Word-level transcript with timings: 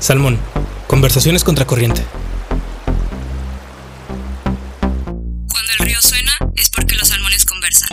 Salmón, 0.00 0.38
conversaciones 0.88 1.44
contracorriente. 1.44 2.00
Cuando 5.52 5.72
el 5.78 5.86
río 5.86 6.00
suena 6.00 6.32
es 6.56 6.70
porque 6.70 6.96
los 6.96 7.06
salmones 7.08 7.44
conversan. 7.44 7.90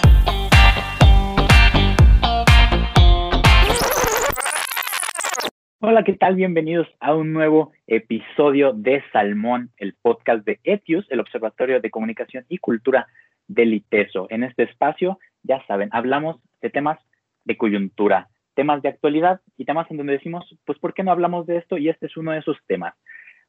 Hola, 5.81 6.05
¿qué 6.05 6.13
tal? 6.13 6.35
Bienvenidos 6.35 6.87
a 7.01 7.13
un 7.13 7.33
nuevo 7.33 7.73
episodio 7.87 8.71
de 8.71 9.03
Salmón, 9.11 9.71
el 9.75 9.93
podcast 10.01 10.45
de 10.45 10.61
Etius, 10.63 11.05
el 11.09 11.19
Observatorio 11.19 11.81
de 11.81 11.91
Comunicación 11.91 12.45
y 12.47 12.59
Cultura 12.59 13.07
del 13.49 13.73
ITESO. 13.73 14.27
En 14.29 14.45
este 14.45 14.63
espacio, 14.63 15.19
ya 15.43 15.61
saben, 15.67 15.89
hablamos 15.91 16.37
de 16.61 16.69
temas 16.69 16.99
de 17.43 17.57
coyuntura, 17.57 18.29
temas 18.57 18.81
de 18.81 18.89
actualidad 18.89 19.39
y 19.55 19.65
temas 19.65 19.89
en 19.91 19.97
donde 19.97 20.13
decimos, 20.13 20.43
pues, 20.65 20.79
¿por 20.79 20.95
qué 20.95 21.03
no 21.03 21.11
hablamos 21.11 21.45
de 21.45 21.57
esto? 21.57 21.77
Y 21.77 21.89
este 21.89 22.07
es 22.07 22.17
uno 22.17 22.31
de 22.31 22.39
esos 22.39 22.57
temas. 22.65 22.95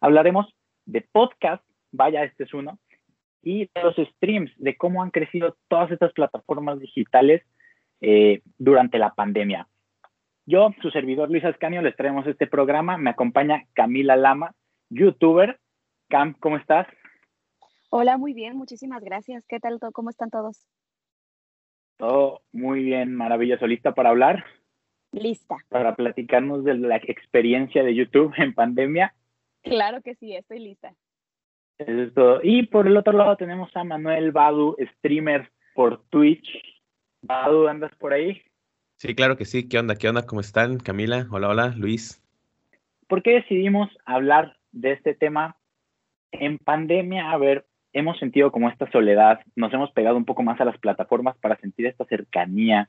Hablaremos 0.03 0.55
de 0.85 1.01
podcast, 1.01 1.65
vaya, 1.91 2.25
este 2.25 2.45
es 2.45 2.53
uno, 2.53 2.79
y 3.43 3.71
de 3.75 3.83
los 3.83 3.97
streams, 3.97 4.53
de 4.59 4.77
cómo 4.77 5.03
han 5.03 5.11
crecido 5.11 5.57
todas 5.69 5.91
estas 5.91 6.13
plataformas 6.13 6.79
digitales 6.79 7.43
eh, 8.03 8.43
durante 8.59 8.99
la 8.99 9.15
pandemia. 9.15 9.67
Yo, 10.45 10.75
su 10.83 10.91
servidor 10.91 11.31
Luis 11.31 11.45
Ascanio, 11.45 11.81
les 11.81 11.97
traemos 11.97 12.27
este 12.27 12.47
programa. 12.47 12.99
Me 12.99 13.11
acompaña 13.11 13.65
Camila 13.73 14.15
Lama, 14.15 14.55
youtuber. 14.91 15.59
Cam, 16.11 16.35
¿cómo 16.35 16.59
estás? 16.59 16.87
Hola, 17.89 18.19
muy 18.19 18.35
bien, 18.35 18.59
muchísimas 18.59 19.03
gracias. 19.03 19.47
¿Qué 19.47 19.59
tal? 19.59 19.79
¿Cómo 19.93 20.11
están 20.11 20.29
todos? 20.29 20.67
Todo 21.97 22.43
muy 22.53 22.83
bien, 22.83 23.15
maravilloso. 23.15 23.67
¿Lista 23.67 23.95
para 23.95 24.11
hablar? 24.11 24.45
Lista. 25.13 25.57
Para 25.69 25.95
platicarnos 25.95 26.65
de 26.65 26.75
la 26.75 26.97
experiencia 26.97 27.83
de 27.83 27.95
YouTube 27.95 28.35
en 28.37 28.55
pandemia. 28.55 29.15
Claro 29.63 30.03
que 30.03 30.15
sí, 30.17 30.35
estoy 30.35 30.61
lista. 30.61 30.95
Eso 31.79 32.03
es 32.03 32.15
todo. 32.15 32.41
Y 32.43 32.67
por 32.67 32.87
el 32.87 32.97
otro 32.97 33.13
lado 33.13 33.37
tenemos 33.37 33.75
a 33.77 33.85
Manuel 33.85 34.33
Badu, 34.33 34.77
streamer 34.97 35.51
por 35.75 36.03
Twitch. 36.11 36.49
Badu, 37.23 37.69
¿andas 37.69 37.95
por 37.97 38.13
ahí? 38.13 38.43
Sí, 38.97 39.15
claro 39.15 39.37
que 39.37 39.45
sí. 39.45 39.69
¿Qué 39.69 39.79
onda? 39.79 39.95
¿Qué 39.95 40.09
onda? 40.09 40.27
¿Cómo 40.27 40.41
están? 40.41 40.79
Camila, 40.79 41.27
hola, 41.31 41.49
hola, 41.49 41.75
Luis. 41.77 42.23
¿Por 43.07 43.23
qué 43.23 43.35
decidimos 43.35 43.89
hablar 44.05 44.57
de 44.73 44.93
este 44.93 45.15
tema 45.15 45.57
en 46.33 46.59
pandemia? 46.59 47.31
A 47.31 47.39
ver, 47.39 47.65
hemos 47.93 48.19
sentido 48.19 48.53
como 48.53 48.69
esta 48.69 48.91
soledad, 48.91 49.41
nos 49.57 49.73
hemos 49.73 49.91
pegado 49.93 50.17
un 50.17 50.25
poco 50.25 50.43
más 50.43 50.61
a 50.61 50.65
las 50.65 50.79
plataformas 50.79 51.37
para 51.39 51.57
sentir 51.57 51.87
esta 51.87 52.05
cercanía, 52.05 52.89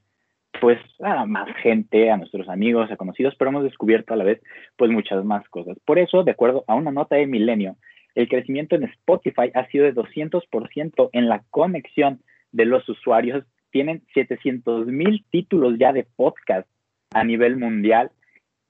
pues 0.60 0.80
a 1.00 1.26
más 1.26 1.50
gente, 1.58 2.12
a 2.12 2.18
nuestros 2.18 2.50
amigos, 2.50 2.92
a 2.92 2.98
conocidos, 2.98 3.36
pero 3.38 3.50
hemos 3.50 3.64
descubierto 3.64 4.14
a 4.14 4.18
la 4.18 4.24
vez 4.24 4.42
pues 4.78 4.92
muchas 4.92 5.24
más 5.24 5.48
cosas. 5.50 5.78
Por 5.86 6.00
eso, 6.00 6.24
de 6.24 6.32
acuerdo 6.32 6.64
a 6.68 6.76
una 6.76 6.92
nota 6.92 7.16
de 7.16 7.28
Milenio, 7.28 7.78
el 8.16 8.28
crecimiento 8.28 8.76
en 8.76 8.84
Spotify 8.84 9.52
ha 9.54 9.68
sido 9.68 9.86
de 9.86 9.94
200% 9.94 11.10
en 11.14 11.30
la 11.30 11.44
conexión 11.52 12.22
de 12.52 12.66
los 12.66 12.88
usuarios. 12.90 13.46
Tienen 13.72 14.02
700 14.14 14.88
mil 14.88 15.24
títulos 15.30 15.76
ya 15.78 15.94
de 15.94 16.06
podcast 16.16 16.68
a 17.12 17.24
nivel 17.24 17.58
mundial 17.58 18.12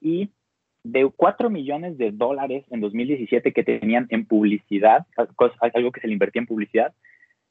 y 0.00 0.30
de 0.84 1.10
4 1.14 1.50
millones 1.50 1.98
de 1.98 2.10
dólares 2.10 2.64
en 2.70 2.80
2017 2.80 3.52
que 3.52 3.64
tenían 3.64 4.06
en 4.10 4.24
publicidad, 4.26 5.06
algo 5.74 5.92
que 5.92 6.00
se 6.00 6.06
le 6.06 6.14
invertía 6.14 6.40
en 6.40 6.46
publicidad, 6.46 6.94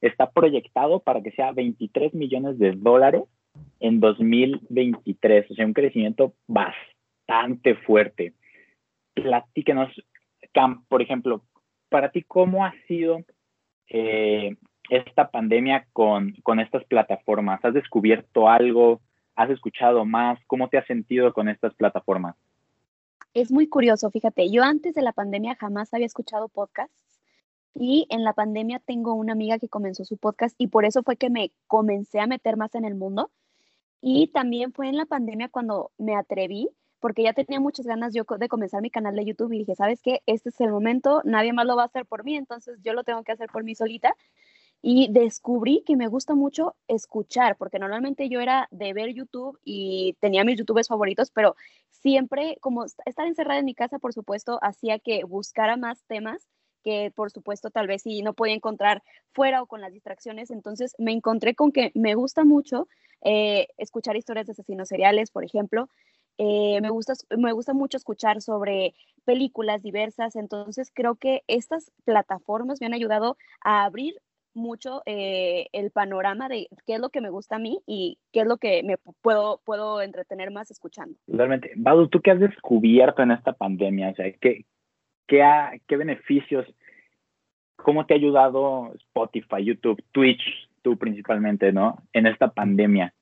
está 0.00 0.30
proyectado 0.30 1.00
para 1.00 1.22
que 1.22 1.30
sea 1.32 1.52
23 1.52 2.14
millones 2.14 2.58
de 2.58 2.72
dólares 2.72 3.24
en 3.80 4.00
2023, 4.00 5.50
o 5.50 5.54
sea, 5.54 5.66
un 5.66 5.72
crecimiento 5.72 6.34
bastante 6.46 7.74
fuerte. 7.74 8.34
Platíquenos, 9.14 9.90
Cam, 10.52 10.84
por 10.86 11.02
ejemplo, 11.02 11.42
para 11.88 12.10
ti, 12.10 12.22
¿cómo 12.22 12.64
ha 12.64 12.74
sido 12.86 13.18
eh, 13.88 14.56
esta 14.88 15.30
pandemia 15.30 15.86
con, 15.92 16.34
con 16.42 16.60
estas 16.60 16.84
plataformas? 16.84 17.64
¿Has 17.64 17.74
descubierto 17.74 18.48
algo? 18.48 19.00
¿Has 19.34 19.50
escuchado 19.50 20.04
más? 20.04 20.38
¿Cómo 20.46 20.68
te 20.68 20.78
has 20.78 20.86
sentido 20.86 21.32
con 21.32 21.48
estas 21.48 21.74
plataformas? 21.74 22.36
Es 23.32 23.52
muy 23.52 23.68
curioso, 23.68 24.10
fíjate, 24.10 24.50
yo 24.50 24.64
antes 24.64 24.94
de 24.94 25.02
la 25.02 25.12
pandemia 25.12 25.54
jamás 25.54 25.94
había 25.94 26.06
escuchado 26.06 26.48
podcasts 26.48 27.20
y 27.74 28.06
en 28.10 28.24
la 28.24 28.32
pandemia 28.32 28.80
tengo 28.80 29.14
una 29.14 29.32
amiga 29.32 29.58
que 29.58 29.68
comenzó 29.68 30.04
su 30.04 30.16
podcast 30.16 30.56
y 30.58 30.66
por 30.66 30.84
eso 30.84 31.04
fue 31.04 31.16
que 31.16 31.30
me 31.30 31.52
comencé 31.68 32.18
a 32.18 32.26
meter 32.26 32.56
más 32.56 32.74
en 32.74 32.84
el 32.84 32.96
mundo. 32.96 33.30
Y 34.00 34.28
también 34.28 34.72
fue 34.72 34.88
en 34.88 34.96
la 34.96 35.06
pandemia 35.06 35.48
cuando 35.48 35.92
me 35.98 36.16
atreví, 36.16 36.70
porque 37.00 37.22
ya 37.22 37.32
tenía 37.32 37.60
muchas 37.60 37.86
ganas 37.86 38.14
yo 38.14 38.24
de 38.38 38.48
comenzar 38.48 38.82
mi 38.82 38.90
canal 38.90 39.16
de 39.16 39.24
YouTube 39.24 39.52
y 39.52 39.58
dije, 39.58 39.74
¿sabes 39.74 40.00
qué? 40.02 40.22
Este 40.26 40.50
es 40.50 40.60
el 40.60 40.70
momento, 40.70 41.22
nadie 41.24 41.52
más 41.52 41.66
lo 41.66 41.76
va 41.76 41.82
a 41.82 41.86
hacer 41.86 42.06
por 42.06 42.24
mí, 42.24 42.36
entonces 42.36 42.78
yo 42.82 42.92
lo 42.92 43.04
tengo 43.04 43.22
que 43.24 43.32
hacer 43.32 43.48
por 43.50 43.64
mí 43.64 43.74
solita. 43.74 44.14
Y 44.82 45.08
descubrí 45.12 45.82
que 45.86 45.96
me 45.96 46.08
gusta 46.08 46.34
mucho 46.34 46.74
escuchar, 46.88 47.56
porque 47.58 47.78
normalmente 47.78 48.30
yo 48.30 48.40
era 48.40 48.66
de 48.70 48.94
ver 48.94 49.12
YouTube 49.12 49.58
y 49.62 50.16
tenía 50.20 50.42
mis 50.44 50.58
YouTubers 50.58 50.88
favoritos, 50.88 51.30
pero 51.30 51.54
siempre, 51.90 52.56
como 52.60 52.84
estar 52.84 53.26
encerrada 53.26 53.60
en 53.60 53.66
mi 53.66 53.74
casa, 53.74 53.98
por 53.98 54.14
supuesto, 54.14 54.58
hacía 54.62 54.98
que 54.98 55.24
buscara 55.24 55.76
más 55.76 56.02
temas 56.04 56.48
que 56.82 57.12
por 57.14 57.30
supuesto 57.30 57.70
tal 57.70 57.86
vez 57.86 58.02
si 58.02 58.22
no 58.22 58.34
podía 58.34 58.54
encontrar 58.54 59.02
fuera 59.32 59.62
o 59.62 59.66
con 59.66 59.80
las 59.80 59.92
distracciones. 59.92 60.50
Entonces 60.50 60.94
me 60.98 61.12
encontré 61.12 61.54
con 61.54 61.72
que 61.72 61.92
me 61.94 62.14
gusta 62.14 62.44
mucho 62.44 62.88
eh, 63.22 63.68
escuchar 63.78 64.16
historias 64.16 64.46
de 64.46 64.52
asesinos 64.52 64.88
seriales, 64.88 65.30
por 65.30 65.44
ejemplo. 65.44 65.88
Eh, 66.38 66.80
me, 66.80 66.90
gusta, 66.90 67.12
me 67.36 67.52
gusta 67.52 67.74
mucho 67.74 67.98
escuchar 67.98 68.40
sobre 68.40 68.94
películas 69.24 69.82
diversas. 69.82 70.36
Entonces 70.36 70.90
creo 70.92 71.16
que 71.16 71.42
estas 71.46 71.92
plataformas 72.04 72.80
me 72.80 72.86
han 72.86 72.94
ayudado 72.94 73.36
a 73.62 73.84
abrir 73.84 74.14
mucho 74.54 75.02
eh, 75.06 75.66
el 75.72 75.90
panorama 75.90 76.48
de 76.48 76.68
qué 76.86 76.94
es 76.94 77.00
lo 77.00 77.10
que 77.10 77.20
me 77.20 77.30
gusta 77.30 77.56
a 77.56 77.58
mí 77.58 77.80
y 77.86 78.18
qué 78.32 78.40
es 78.40 78.46
lo 78.46 78.56
que 78.56 78.82
me 78.82 78.96
puedo, 79.22 79.60
puedo 79.64 80.02
entretener 80.02 80.50
más 80.50 80.70
escuchando. 80.70 81.16
Realmente, 81.28 81.72
Badu, 81.76 82.08
¿tú 82.08 82.20
qué 82.20 82.32
has 82.32 82.40
descubierto 82.40 83.22
en 83.22 83.30
esta 83.32 83.52
pandemia? 83.52 84.10
O 84.10 84.14
sea, 84.14 84.32
¿qué, 84.40 84.64
qué, 85.30 85.44
ha, 85.44 85.70
qué 85.86 85.96
beneficios, 85.96 86.66
cómo 87.76 88.04
te 88.04 88.14
ha 88.14 88.16
ayudado 88.16 88.92
Spotify, 88.96 89.64
YouTube, 89.64 90.04
Twitch, 90.10 90.42
tú 90.82 90.98
principalmente, 90.98 91.72
¿no? 91.72 92.02
En 92.12 92.26
esta 92.26 92.52
pandemia. 92.52 93.14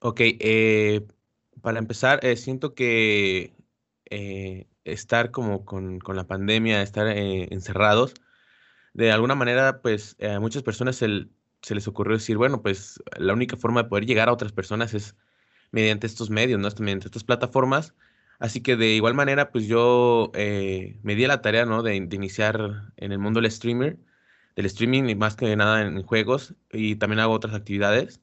Ok, 0.00 0.20
eh, 0.20 1.06
para 1.62 1.78
empezar, 1.78 2.18
eh, 2.24 2.34
siento 2.34 2.74
que 2.74 3.54
estar 4.84 5.30
como 5.30 5.64
con, 5.64 5.98
con, 6.00 6.16
la 6.16 6.26
pandemia, 6.26 6.82
estar 6.82 7.06
encerrados, 7.06 8.12
de 8.92 9.10
alguna 9.10 9.34
manera, 9.34 9.80
pues 9.80 10.16
a 10.20 10.38
muchas 10.40 10.62
personas 10.62 10.96
se, 10.96 11.08
les 11.74 11.88
ocurrió 11.88 12.16
decir, 12.16 12.36
bueno, 12.36 12.60
pues 12.60 13.02
la 13.16 13.32
única 13.32 13.56
forma 13.56 13.84
de 13.84 13.88
poder 13.88 14.04
llegar 14.04 14.28
a 14.28 14.32
otras 14.32 14.52
personas 14.52 14.92
es 14.92 15.16
mediante 15.70 16.06
estos 16.06 16.28
medios, 16.28 16.60
¿no? 16.60 16.68
Mediante 16.78 17.06
estas 17.06 17.24
plataformas. 17.24 17.94
Así 18.42 18.60
que 18.60 18.76
de 18.76 18.88
igual 18.94 19.14
manera, 19.14 19.50
pues 19.52 19.66
yo 19.66 20.32
eh, 20.34 20.98
me 21.02 21.14
di 21.14 21.24
a 21.24 21.28
la 21.28 21.42
tarea, 21.42 21.64
¿no? 21.64 21.82
De, 21.82 21.92
de, 22.00 22.16
iniciar 22.16 22.92
en 22.96 23.12
el 23.12 23.18
mundo 23.18 23.40
del 23.40 23.50
streamer, 23.50 23.98
del 24.56 24.66
streaming 24.66 25.04
y 25.08 25.14
más 25.14 25.36
que 25.36 25.54
nada 25.56 25.82
en 25.82 26.02
juegos 26.02 26.54
y 26.72 26.96
también 26.96 27.20
hago 27.20 27.34
otras 27.34 27.54
actividades. 27.54 28.20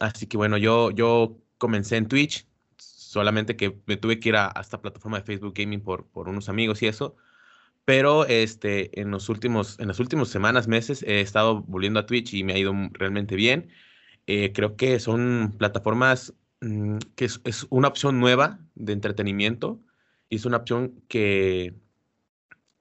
Así 0.00 0.26
que 0.26 0.36
bueno, 0.36 0.58
yo, 0.58 0.90
yo 0.90 1.38
comencé 1.58 1.96
en 1.96 2.08
Twitch, 2.08 2.46
solamente 2.76 3.56
que 3.56 3.80
me 3.86 3.96
tuve 3.96 4.20
que 4.20 4.30
ir 4.30 4.36
a, 4.36 4.52
a 4.54 4.60
esta 4.60 4.80
plataforma 4.82 5.18
de 5.18 5.24
Facebook 5.24 5.54
Gaming 5.56 5.80
por, 5.82 6.06
por 6.06 6.28
unos 6.28 6.48
amigos 6.48 6.82
y 6.82 6.88
eso 6.88 7.16
pero 7.86 8.26
este, 8.26 9.00
en, 9.00 9.12
los 9.12 9.28
últimos, 9.28 9.78
en 9.78 9.88
las 9.88 10.00
últimas 10.00 10.28
semanas, 10.28 10.66
meses, 10.68 11.04
he 11.04 11.20
estado 11.20 11.62
volviendo 11.62 12.00
a 12.00 12.06
Twitch 12.06 12.34
y 12.34 12.44
me 12.44 12.54
ha 12.54 12.58
ido 12.58 12.74
realmente 12.92 13.36
bien. 13.36 13.70
Eh, 14.26 14.52
creo 14.52 14.76
que 14.76 14.98
son 15.00 15.54
plataformas 15.58 16.34
mmm, 16.60 16.98
que 17.14 17.26
es, 17.26 17.40
es, 17.44 17.66
una 17.70 17.88
opción 17.88 18.20
nueva 18.20 18.60
de 18.74 18.92
entretenimiento 18.92 19.80
y 20.28 20.36
es 20.36 20.44
una 20.44 20.58
opción 20.58 21.02
que, 21.08 21.74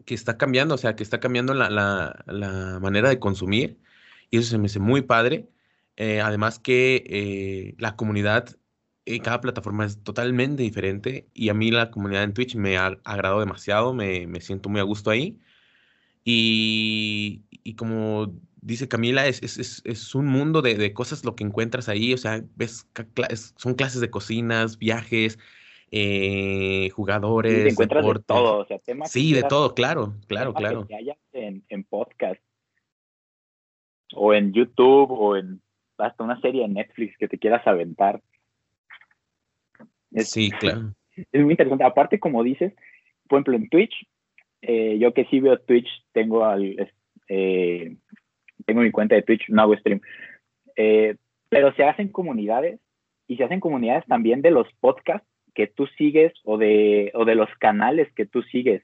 que 0.05 0.13
está 0.13 0.37
cambiando, 0.37 0.75
o 0.75 0.77
sea, 0.77 0.95
que 0.95 1.03
está 1.03 1.19
cambiando 1.19 1.53
la, 1.53 1.69
la, 1.69 2.23
la 2.27 2.79
manera 2.79 3.09
de 3.09 3.19
consumir 3.19 3.79
y 4.29 4.37
eso 4.37 4.49
se 4.49 4.57
me 4.57 4.67
hace 4.67 4.79
muy 4.79 5.01
padre. 5.01 5.49
Eh, 5.97 6.21
además 6.21 6.59
que 6.59 7.03
eh, 7.07 7.75
la 7.79 7.95
comunidad 7.95 8.57
y 9.05 9.19
cada 9.21 9.39
plataforma 9.41 9.85
es 9.85 10.03
totalmente 10.03 10.63
diferente 10.63 11.29
y 11.33 11.49
a 11.49 11.53
mí 11.53 11.71
la 11.71 11.91
comunidad 11.91 12.23
en 12.23 12.33
Twitch 12.33 12.55
me 12.55 12.77
ha 12.77 12.87
agradado 13.03 13.39
demasiado, 13.39 13.93
me, 13.93 14.27
me 14.27 14.41
siento 14.41 14.69
muy 14.69 14.81
a 14.81 14.83
gusto 14.83 15.11
ahí. 15.11 15.39
Y, 16.23 17.45
y 17.51 17.75
como 17.75 18.33
dice 18.65 18.87
Camila, 18.87 19.27
es, 19.27 19.41
es, 19.43 19.81
es 19.85 20.15
un 20.15 20.25
mundo 20.25 20.61
de, 20.61 20.75
de, 20.75 20.93
cosas 20.93 21.23
lo 21.23 21.35
que 21.35 21.43
encuentras 21.43 21.87
ahí, 21.87 22.13
o 22.13 22.17
sea, 22.17 22.41
ves, 22.55 22.89
son 23.55 23.75
clases 23.75 24.01
de 24.01 24.09
cocinas, 24.09 24.79
viajes, 24.79 25.37
eh, 25.91 26.89
jugadores, 26.89 27.63
sí, 27.63 27.69
encuentras 27.69 28.03
deportes. 28.03 28.23
de 28.23 28.33
todo, 28.33 28.57
o 28.57 28.65
sea, 28.65 28.79
temas 28.79 29.11
Sí, 29.11 29.33
de 29.33 29.43
todo, 29.43 29.75
claro, 29.75 30.15
claro, 30.27 30.53
claro. 30.53 30.87
Que 30.87 30.95
haya 30.95 31.15
en, 31.31 31.63
en 31.69 31.83
podcast 31.83 32.41
o 34.13 34.33
en 34.33 34.51
YouTube 34.51 35.11
o 35.11 35.37
en 35.37 35.61
hasta 35.97 36.23
una 36.23 36.39
serie 36.41 36.63
de 36.63 36.69
Netflix 36.69 37.17
que 37.17 37.27
te 37.27 37.37
quieras 37.37 37.65
aventar. 37.67 38.21
Es, 40.11 40.29
sí, 40.29 40.51
claro. 40.51 40.93
Es 41.15 41.41
muy 41.41 41.51
interesante. 41.51 41.83
Aparte, 41.83 42.19
como 42.19 42.43
dices, 42.43 42.73
por 43.27 43.37
ejemplo, 43.37 43.55
en 43.55 43.69
Twitch, 43.69 43.93
eh, 44.61 44.97
yo 44.99 45.13
que 45.13 45.25
sí 45.25 45.39
veo 45.39 45.59
Twitch, 45.59 45.87
tengo, 46.11 46.43
al, 46.43 46.91
eh, 47.29 47.95
tengo 48.65 48.81
mi 48.81 48.91
cuenta 48.91 49.15
de 49.15 49.21
Twitch, 49.21 49.49
no 49.49 49.61
hago 49.61 49.75
stream, 49.77 50.01
eh, 50.75 51.15
pero 51.49 51.73
se 51.73 51.83
hacen 51.83 52.09
comunidades 52.09 52.79
y 53.27 53.37
se 53.37 53.43
hacen 53.43 53.59
comunidades 53.59 54.05
también 54.05 54.41
de 54.41 54.51
los 54.51 54.67
podcasts 54.79 55.27
que 55.53 55.67
tú 55.67 55.87
sigues 55.97 56.33
o 56.43 56.57
de, 56.57 57.11
o 57.15 57.25
de 57.25 57.35
los 57.35 57.49
canales 57.59 58.11
que 58.13 58.25
tú 58.25 58.41
sigues. 58.43 58.83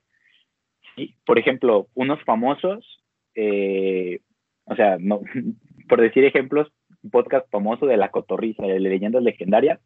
Por 1.26 1.40
ejemplo, 1.40 1.88
unos 1.96 2.22
famosos, 2.24 3.04
o 3.36 4.76
sea, 4.76 4.98
no, 5.00 5.22
por 5.90 6.02
decir 6.02 6.24
ejemplos, 6.24 6.72
un 7.04 7.10
podcast 7.10 7.50
famoso 7.50 7.86
de 7.86 7.98
La 7.98 8.10
Cotorriza, 8.10 8.64
de 8.64 8.80
Leyendas 8.80 9.24
Legendarias, 9.24 9.80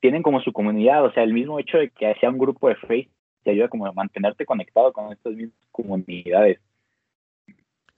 tienen 0.00 0.22
como 0.22 0.40
su 0.40 0.52
comunidad, 0.52 1.04
o 1.04 1.12
sea, 1.12 1.22
el 1.22 1.34
mismo 1.34 1.58
hecho 1.58 1.78
de 1.78 1.90
que 1.90 2.14
sea 2.20 2.30
un 2.30 2.38
grupo 2.38 2.68
de 2.68 2.76
Facebook 2.76 3.14
te 3.42 3.50
ayuda 3.50 3.68
como 3.68 3.86
a 3.86 3.92
mantenerte 3.92 4.44
conectado 4.44 4.92
con 4.92 5.12
estas 5.12 5.34
mismas 5.34 5.56
comunidades. 5.70 6.58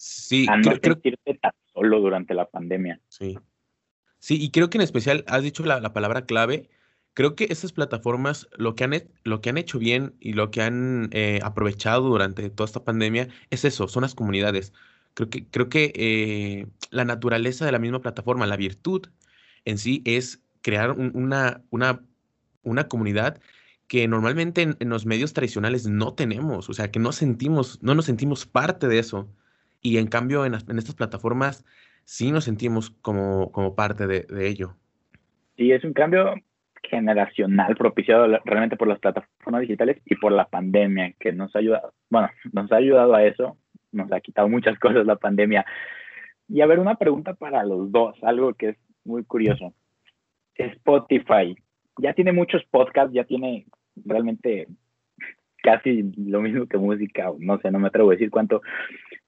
Sí, 0.04 0.46
a 0.48 0.56
no 0.56 0.72
sentirte 0.82 1.34
tan 1.40 1.52
solo 1.72 2.00
durante 2.00 2.34
la 2.34 2.46
pandemia. 2.50 3.00
Sí. 3.06 3.38
Sí, 4.18 4.36
y 4.42 4.50
creo 4.50 4.68
que 4.68 4.78
en 4.78 4.82
especial 4.82 5.22
has 5.28 5.44
dicho 5.44 5.64
la, 5.64 5.92
palabra 5.92 6.26
clave. 6.26 6.68
Creo 7.14 7.36
que 7.36 7.46
esas 7.50 7.72
plataformas 7.72 8.48
lo 8.56 8.74
que 8.74 8.82
han, 8.82 8.94
lo 9.22 9.40
que 9.40 9.50
han 9.50 9.58
hecho 9.58 9.78
bien 9.78 10.16
y 10.18 10.32
lo 10.32 10.50
que 10.50 10.62
han 10.62 11.08
eh, 11.12 11.38
aprovechado 11.44 12.08
durante 12.08 12.50
toda 12.50 12.66
esta 12.66 12.82
pandemia 12.82 13.28
es 13.50 13.64
eso, 13.64 13.86
son 13.86 14.02
las 14.02 14.16
comunidades. 14.16 14.72
Creo 15.14 15.30
que, 15.30 15.46
creo 15.46 15.68
que 15.68 15.92
eh, 15.94 16.66
la 16.90 17.04
naturaleza 17.04 17.64
de 17.64 17.70
la 17.70 17.78
misma 17.78 18.00
plataforma, 18.00 18.44
la 18.48 18.56
virtud 18.56 19.06
en 19.64 19.78
sí 19.78 20.02
es 20.04 20.42
crear 20.62 20.90
una, 20.90 21.62
una, 21.70 22.00
una 22.64 22.88
comunidad 22.88 23.40
que 23.86 24.08
normalmente 24.08 24.62
en, 24.62 24.88
los 24.88 25.06
medios 25.06 25.32
tradicionales 25.32 25.86
no 25.86 26.14
tenemos, 26.14 26.68
o 26.68 26.72
sea, 26.72 26.90
que 26.90 26.98
no 26.98 27.12
sentimos, 27.12 27.78
no 27.82 27.94
nos 27.94 28.06
sentimos 28.06 28.46
parte 28.46 28.88
de 28.88 28.98
eso. 28.98 29.28
Y 29.82 29.98
en 29.98 30.06
cambio, 30.06 30.46
en, 30.46 30.54
estas 30.54 30.94
plataformas 30.94 31.64
sí 32.04 32.30
nos 32.30 32.44
sentimos 32.44 32.90
como, 33.02 33.50
como 33.50 33.74
parte 33.74 34.06
de, 34.06 34.26
ello. 34.48 34.76
Sí, 35.56 35.72
es 35.72 35.84
un 35.84 35.92
cambio 35.92 36.34
generacional 36.84 37.76
propiciado 37.76 38.26
realmente 38.44 38.76
por 38.76 38.88
las 38.88 39.00
plataformas 39.00 39.60
digitales 39.60 40.00
y 40.06 40.16
por 40.16 40.32
la 40.32 40.48
pandemia, 40.48 41.12
que 41.18 41.32
nos 41.32 41.54
ha 41.54 41.58
ayudado, 41.58 41.92
bueno, 42.10 42.28
nos 42.52 42.70
ha 42.72 42.76
ayudado 42.76 43.14
a 43.14 43.24
eso, 43.24 43.56
nos 43.90 44.10
ha 44.12 44.20
quitado 44.20 44.48
muchas 44.48 44.78
cosas 44.80 45.04
la 45.04 45.16
pandemia. 45.16 45.66
Y 46.48 46.60
a 46.60 46.66
ver, 46.66 46.78
una 46.78 46.94
pregunta 46.94 47.34
para 47.34 47.64
los 47.64 47.90
dos, 47.90 48.16
algo 48.22 48.54
que 48.54 48.70
es 48.70 48.76
muy 49.04 49.24
curioso. 49.24 49.74
Spotify, 50.54 51.56
ya 51.98 52.12
tiene 52.12 52.32
muchos 52.32 52.62
podcasts, 52.70 53.12
ya 53.12 53.24
tiene 53.24 53.66
realmente 54.04 54.68
casi 55.62 56.02
lo 56.16 56.40
mismo 56.40 56.66
que 56.66 56.78
música, 56.78 57.30
no 57.38 57.58
sé, 57.60 57.70
no 57.70 57.78
me 57.78 57.88
atrevo 57.88 58.10
a 58.10 58.14
decir 58.14 58.30
cuánto, 58.30 58.62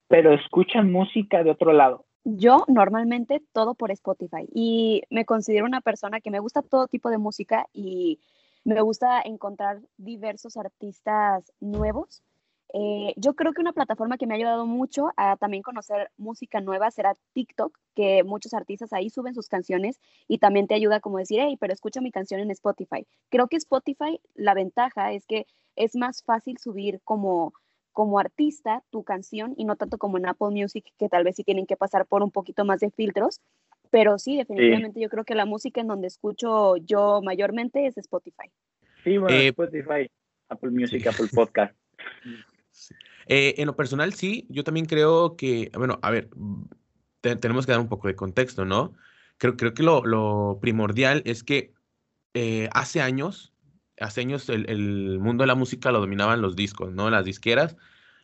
pero 0.09 0.35
escuchan 0.35 0.93
música 0.93 1.43
de 1.43 1.51
otro 1.51 1.73
lado. 1.73 2.05
Yo 2.25 2.65
normalmente 2.69 3.43
todo 3.53 3.75
por 3.75 3.91
Spotify 3.91 4.49
y 4.55 5.03
me 5.11 5.25
considero 5.25 5.67
una 5.67 5.81
persona 5.81 6.21
que 6.21 6.31
me 6.31 6.41
gusta 6.41 6.63
todo 6.63 6.87
tipo 6.89 7.11
de 7.11 7.19
música 7.19 7.67
y 7.73 8.19
me 8.65 8.81
gusta 8.81 9.21
encontrar 9.23 9.81
diversos 9.99 10.57
artistas 10.57 11.53
nuevos 11.61 12.23
eh, 12.77 13.15
yo 13.17 13.35
creo 13.35 13.53
que 13.53 13.61
una 13.61 13.73
plataforma 13.73 14.19
que 14.19 14.27
me 14.27 14.35
ha 14.35 14.37
ayudado 14.37 14.67
mucho 14.67 15.13
a 15.17 15.37
también 15.37 15.63
conocer 15.63 16.11
música 16.17 16.61
nueva 16.61 16.91
será 16.91 17.15
TikTok, 17.33 17.79
que 17.95 18.25
muchos 18.25 18.53
artistas 18.53 18.93
ahí 18.93 19.11
suben 19.11 19.33
sus 19.33 19.47
canciones 19.47 20.01
y 20.27 20.39
también 20.39 20.67
te 20.67 20.75
ayuda 20.75 20.99
como 20.99 21.19
decir, 21.19 21.39
hey, 21.41 21.57
pero 21.61 21.73
escucha 21.73 22.01
mi 22.01 22.11
canción 22.11 22.41
en 22.41 22.51
Spotify. 22.51 23.07
Creo 23.29 23.47
que 23.47 23.59
Spotify, 23.59 24.21
la 24.35 24.55
ventaja 24.55 25.13
es 25.13 25.25
que 25.25 25.47
es 25.77 25.95
más 25.95 26.25
fácil 26.25 26.59
subir 26.59 27.01
como, 27.05 27.53
como 27.95 28.19
artista 28.19 28.83
tu 28.91 29.05
canción 29.05 29.55
y 29.57 29.65
no 29.65 29.77
tanto 29.77 29.97
como 29.97 30.19
en 30.19 30.27
Apple 30.27 30.51
Music, 30.51 30.85
que 30.99 31.09
tal 31.09 31.25
vez 31.25 31.37
sí 31.37 31.45
tienen 31.45 31.65
que 31.65 31.77
pasar 31.77 32.05
por 32.05 32.23
un 32.23 32.31
poquito 32.31 32.67
más 32.67 32.81
de 32.81 32.91
filtros. 32.91 33.41
Pero 33.91 34.19
sí, 34.19 34.37
definitivamente 34.37 35.01
yo 35.01 35.09
creo 35.09 35.25
que 35.25 35.37
la 35.37 35.47
música 35.47 35.81
en 35.81 35.87
donde 35.87 36.09
escucho 36.09 36.77
yo 36.77 37.23
mayormente 37.23 37.87
es 37.87 37.97
Spotify. 37.97 38.51
Sí, 39.05 39.17
bueno, 39.17 39.35
eh, 39.35 39.49
Spotify, 39.49 40.11
Apple 40.49 40.71
Music, 40.71 41.07
Apple 41.07 41.29
Podcast. 41.33 41.75
Eh, 43.27 43.55
en 43.57 43.67
lo 43.67 43.75
personal, 43.75 44.13
sí, 44.13 44.45
yo 44.51 44.65
también 44.65 44.85
creo 44.85 45.35
que, 45.35 45.71
bueno, 45.75 45.99
a 46.03 46.11
ver, 46.11 46.29
tenemos 47.23 47.65
que 47.65 47.73
dar 47.73 47.81
un 47.81 47.89
poco 47.89 48.07
de 48.07 48.15
contexto, 48.15 48.67
¿no? 48.67 48.93
Creo, 49.39 49.57
creo 49.57 49.73
que 49.73 49.83
lo, 49.83 50.59
primordial 50.61 51.23
es 51.25 51.43
que 51.43 51.73
eh, 52.35 52.69
hace 52.75 53.01
años, 53.01 53.54
hace 54.01 54.21
años 54.21 54.49
el, 54.49 55.19
mundo 55.21 55.43
de 55.43 55.49
la 55.49 55.55
música 55.55 55.93
lo 55.93 56.01
dominaban 56.01 56.43
los 56.43 56.57
discos, 56.57 56.93
¿no? 56.93 57.11
Las 57.11 57.25
disqueras 57.25 57.77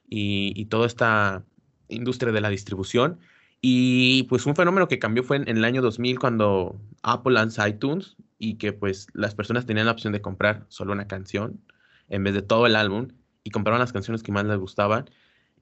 y, 0.08 0.64
toda 0.66 0.86
esta 0.86 1.44
industria 1.88 2.32
de 2.32 2.40
la 2.40 2.48
distribución. 2.48 3.18
Y 3.60 4.24
pues 4.24 4.46
un 4.46 4.56
fenómeno 4.56 4.88
que 4.88 4.98
cambió 4.98 5.22
fue 5.22 5.36
en, 5.36 5.48
el 5.48 5.64
año 5.64 5.82
2000 5.82 6.18
cuando 6.18 6.80
Apple 7.02 7.34
lanzó 7.34 7.66
iTunes 7.66 8.16
y 8.38 8.54
que 8.54 8.72
pues 8.72 9.08
las 9.12 9.34
personas 9.34 9.66
tenían 9.66 9.86
la 9.86 9.92
opción 9.92 10.12
de 10.12 10.22
comprar 10.22 10.64
solo 10.68 10.92
una 10.92 11.06
canción 11.06 11.60
en 12.08 12.24
vez 12.24 12.34
de 12.34 12.42
todo 12.42 12.66
el 12.66 12.74
álbum 12.74 13.08
y 13.44 13.50
compraban 13.50 13.80
las 13.80 13.92
canciones 13.92 14.22
que 14.22 14.32
más 14.32 14.44
les 14.46 14.58
gustaban. 14.58 15.10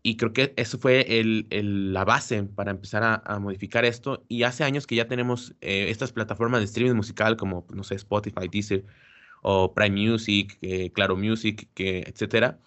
Y 0.03 0.17
creo 0.17 0.33
que 0.33 0.55
eso 0.57 0.79
fue 0.79 1.05
la 1.51 2.05
base 2.05 2.45
para 2.45 2.71
empezar 2.71 3.21
a, 3.25 3.39
modificar 3.41 3.85
esto. 3.85 4.25
Y 4.29 4.45
hace 4.45 4.63
años 4.63 4.87
que 4.87 4.95
ya 4.95 5.09
tenemos 5.09 5.55
eh, 5.61 5.87
estas 5.91 6.13
plataformas 6.13 6.61
de 6.61 6.67
streaming 6.67 6.95
musical 6.95 7.37
como, 7.37 7.67
no 7.75 7.83
sé, 7.83 7.97
Spotify, 7.97 8.49
Deezer 8.51 8.85
o 9.43 9.75
Prime 9.75 10.11
Music, 10.11 10.59
eh, 10.63 10.91
Claro 10.93 11.17
Music, 11.17 11.69
que, 11.75 12.01
etcétera. 12.01 12.59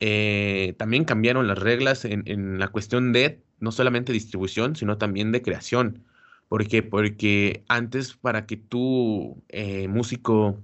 Eh, 0.00 0.74
también 0.78 1.04
cambiaron 1.04 1.48
las 1.48 1.58
reglas 1.58 2.04
en, 2.04 2.22
en, 2.26 2.58
la 2.58 2.68
cuestión 2.68 3.12
de 3.12 3.42
no 3.58 3.72
solamente 3.72 4.12
distribución, 4.12 4.76
sino 4.76 4.98
también 4.98 5.32
de 5.32 5.42
creación. 5.42 6.04
¿Por 6.48 6.66
qué? 6.68 6.82
Porque 6.82 7.64
antes 7.68 8.14
para 8.14 8.46
que 8.46 8.56
tú, 8.56 9.42
músico 9.88 10.62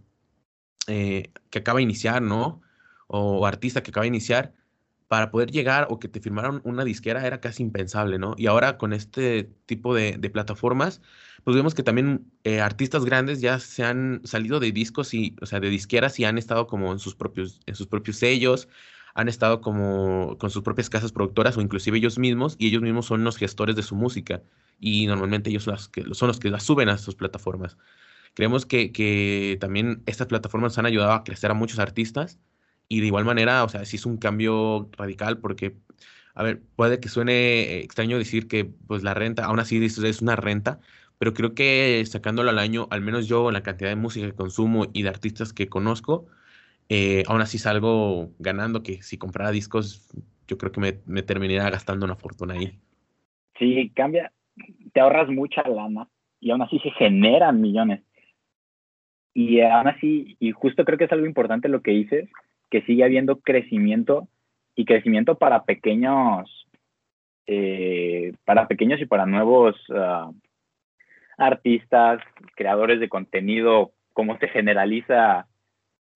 que 0.87 1.59
acaba 1.59 1.79
de 1.79 1.83
iniciar, 1.83 2.23
¿no? 2.23 2.63
o 3.07 3.47
artista 3.47 3.83
que 3.83 3.91
acaba 3.91 4.05
de 4.05 4.09
iniciar, 4.09 4.53
para 5.09 5.31
poder 5.31 5.51
llegar 5.51 5.87
o 5.91 5.99
que 5.99 6.09
te 6.09 6.21
firmaran 6.21 6.61
una 6.65 6.85
disquera 6.85 7.27
era 7.27 7.41
casi 7.41 7.63
impensable, 7.63 8.19
¿no? 8.19 8.35
Y 8.39 8.47
ahora 8.47 8.79
con 8.79 8.93
este 8.93 9.45
tipo 9.67 9.95
de, 9.95 10.19
plataformas, 10.31 11.03
pues 11.45 11.57
vemos 11.57 11.75
que 11.75 11.83
también 11.83 12.33
eh, 12.45 12.61
artistas 12.61 13.05
grandes 13.05 13.41
ya 13.41 13.59
se 13.61 13.85
han 13.85 14.23
salido 14.25 14.61
de 14.61 14.73
discos 14.73 15.13
y, 15.15 15.37
o 15.43 15.47
sea, 15.47 15.61
de 15.61 15.69
disqueras 15.69 16.19
y 16.19 16.25
han 16.25 16.39
estado 16.39 16.67
como 16.67 16.93
en 16.93 16.99
sus 16.99 17.15
propios, 17.15 17.61
en 17.67 17.75
sus 17.75 17.87
propios 17.87 18.17
sellos, 18.17 18.69
han 19.15 19.29
estado 19.29 19.61
como 19.61 20.37
con 20.39 20.51
sus 20.51 20.63
propias 20.63 20.91
casas 20.91 21.13
productoras 21.13 21.57
o 21.57 21.61
inclusive 21.61 21.99
ellos 21.99 22.19
mismos 22.19 22.57
y 22.59 22.69
ellos 22.69 22.83
mismos 22.83 23.07
son 23.07 23.25
los 23.25 23.37
gestores 23.37 23.77
de 23.77 23.83
su 23.83 23.95
música 23.95 24.43
y 24.81 25.07
normalmente 25.07 25.51
ellos 25.51 25.67
las 25.67 25.89
que, 25.89 26.05
son 26.15 26.29
los 26.29 26.41
que 26.41 26.51
la 26.51 26.61
suben 26.61 26.89
a 26.89 26.99
sus 26.99 27.15
plataformas. 27.15 27.77
Creemos 28.35 28.67
que, 28.67 28.91
que 28.91 29.59
también 29.61 30.03
estas 30.07 30.27
plataformas 30.27 30.79
han 30.79 30.87
ayudado 30.87 31.13
a 31.13 31.25
crecer 31.25 31.51
a 31.51 31.55
muchos 31.55 31.79
artistas 31.79 32.41
y 32.89 33.01
de 33.01 33.07
igual 33.07 33.25
manera, 33.25 33.65
o 33.65 33.69
sea, 33.69 33.85
sí 33.85 33.97
es 33.97 34.07
un 34.07 34.17
cambio 34.19 34.89
radical 34.97 35.39
porque, 35.39 35.75
a 36.35 36.43
ver, 36.43 36.63
puede 36.77 37.01
que 37.01 37.09
suene 37.09 37.79
extraño 37.79 38.19
decir 38.19 38.49
que 38.49 38.65
pues 38.65 39.03
la 39.03 39.15
renta, 39.15 39.47
aún 39.47 39.61
así 39.61 39.85
es 39.85 40.23
una 40.23 40.37
renta, 40.37 40.81
pero 41.19 41.33
creo 41.33 41.55
que 41.55 42.05
sacándolo 42.07 42.51
al 42.51 42.59
año, 42.59 42.89
al 42.91 43.01
menos 43.01 43.27
yo, 43.29 43.51
la 43.51 43.63
cantidad 43.63 43.91
de 43.91 43.97
música 43.97 44.27
que 44.27 44.35
consumo 44.35 44.87
y 44.93 45.03
de 45.03 45.09
artistas 45.09 45.53
que 45.53 45.69
conozco, 45.69 46.27
eh, 46.89 47.23
aún 47.29 47.41
así 47.41 47.59
salgo 47.59 48.31
ganando 48.39 48.83
que 48.83 49.03
si 49.03 49.17
comprara 49.17 49.51
discos, 49.51 50.11
yo 50.47 50.59
creo 50.59 50.73
que 50.73 50.81
me, 50.81 50.99
me 51.07 51.23
terminaría 51.23 51.71
gastando 51.71 52.05
una 52.05 52.17
fortuna 52.17 52.55
ahí. 52.55 52.79
Sí, 53.59 53.91
cambia, 53.95 54.33
te 54.93 55.01
ahorras 55.01 55.29
mucha 55.29 55.63
lana 55.69 56.09
y 56.41 56.51
aún 56.51 56.63
así 56.63 56.79
se 56.81 56.91
generan 56.91 57.61
millones. 57.61 58.03
Y 59.33 59.61
aún 59.61 59.89
así, 59.89 60.37
y 60.39 60.53
justo 60.53 60.85
creo 60.85 60.99
que 60.99 61.05
es 61.05 61.13
algo 61.13 61.27
importante 61.27 61.69
lo 61.69 61.83
que 61.83 61.91
dices, 61.91 62.29
que 62.75 62.83
sigue 62.83 63.05
habiendo 63.05 63.39
crecimiento 63.39 64.27
y 64.75 64.85
crecimiento 64.85 65.39
para 65.39 65.63
pequeños, 65.63 66.67
eh, 67.47 68.33
para 68.45 68.67
pequeños 68.67 69.01
y 69.01 69.07
para 69.07 69.27
nuevos 69.27 69.77
ah, 69.91 70.33
artistas, 71.39 72.21
creadores 72.57 72.99
de 72.99 73.09
contenido, 73.09 73.93
como 74.13 74.37
se 74.39 74.49
generaliza 74.49 75.47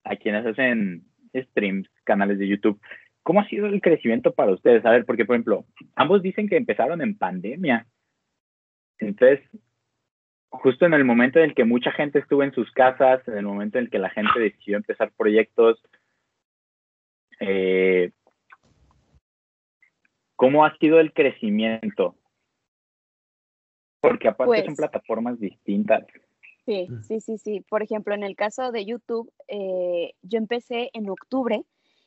a 0.02 0.16
quienes 0.16 0.46
hacen 0.46 1.04
streams, 1.32 1.88
canales 2.02 2.40
de 2.40 2.48
YouTube. 2.48 2.80
¿Cómo 3.22 3.40
ha 3.40 3.48
sido 3.48 3.66
el 3.66 3.80
crecimiento 3.80 4.34
para 4.34 4.50
ustedes? 4.50 4.84
A 4.84 4.90
ver, 4.90 5.04
porque 5.04 5.24
por 5.24 5.36
ejemplo, 5.36 5.64
ambos 5.94 6.22
dicen 6.22 6.48
que 6.48 6.56
empezaron 6.56 7.00
en 7.02 7.16
pandemia. 7.16 7.86
Entonces, 8.98 9.38
justo 10.48 10.86
en 10.86 10.94
el 10.94 11.04
momento 11.04 11.38
en 11.38 11.50
el 11.50 11.54
que 11.54 11.64
mucha 11.64 11.92
gente 11.92 12.18
estuvo 12.18 12.42
en 12.42 12.50
sus 12.50 12.68
casas, 12.72 13.20
en 13.28 13.38
el 13.38 13.44
momento 13.44 13.78
en 13.78 13.84
el 13.84 13.90
que 13.90 14.00
la 14.00 14.10
gente 14.10 14.40
decidió 14.40 14.76
empezar 14.76 15.12
proyectos, 15.16 15.80
eh, 17.40 18.12
¿cómo 20.37 20.64
ha 20.64 20.76
sido 20.78 21.00
el 21.00 21.12
crecimiento? 21.12 22.16
Porque 24.00 24.28
aparte 24.28 24.59
son 24.59 24.66
pues 24.66 24.76
plataformas 24.76 25.40
distintas. 25.40 26.04
Sí, 26.64 26.87
sí, 27.02 27.21
sí, 27.21 27.38
sí. 27.38 27.61
Por 27.68 27.83
ejemplo, 27.83 28.14
en 28.14 28.23
el 28.23 28.37
caso 28.37 28.71
de 28.71 28.85
YouTube, 28.85 29.33
eh, 29.49 30.12
yo 30.23 30.38
empecé 30.38 30.90
en 30.92 31.09
octubre 31.09 31.64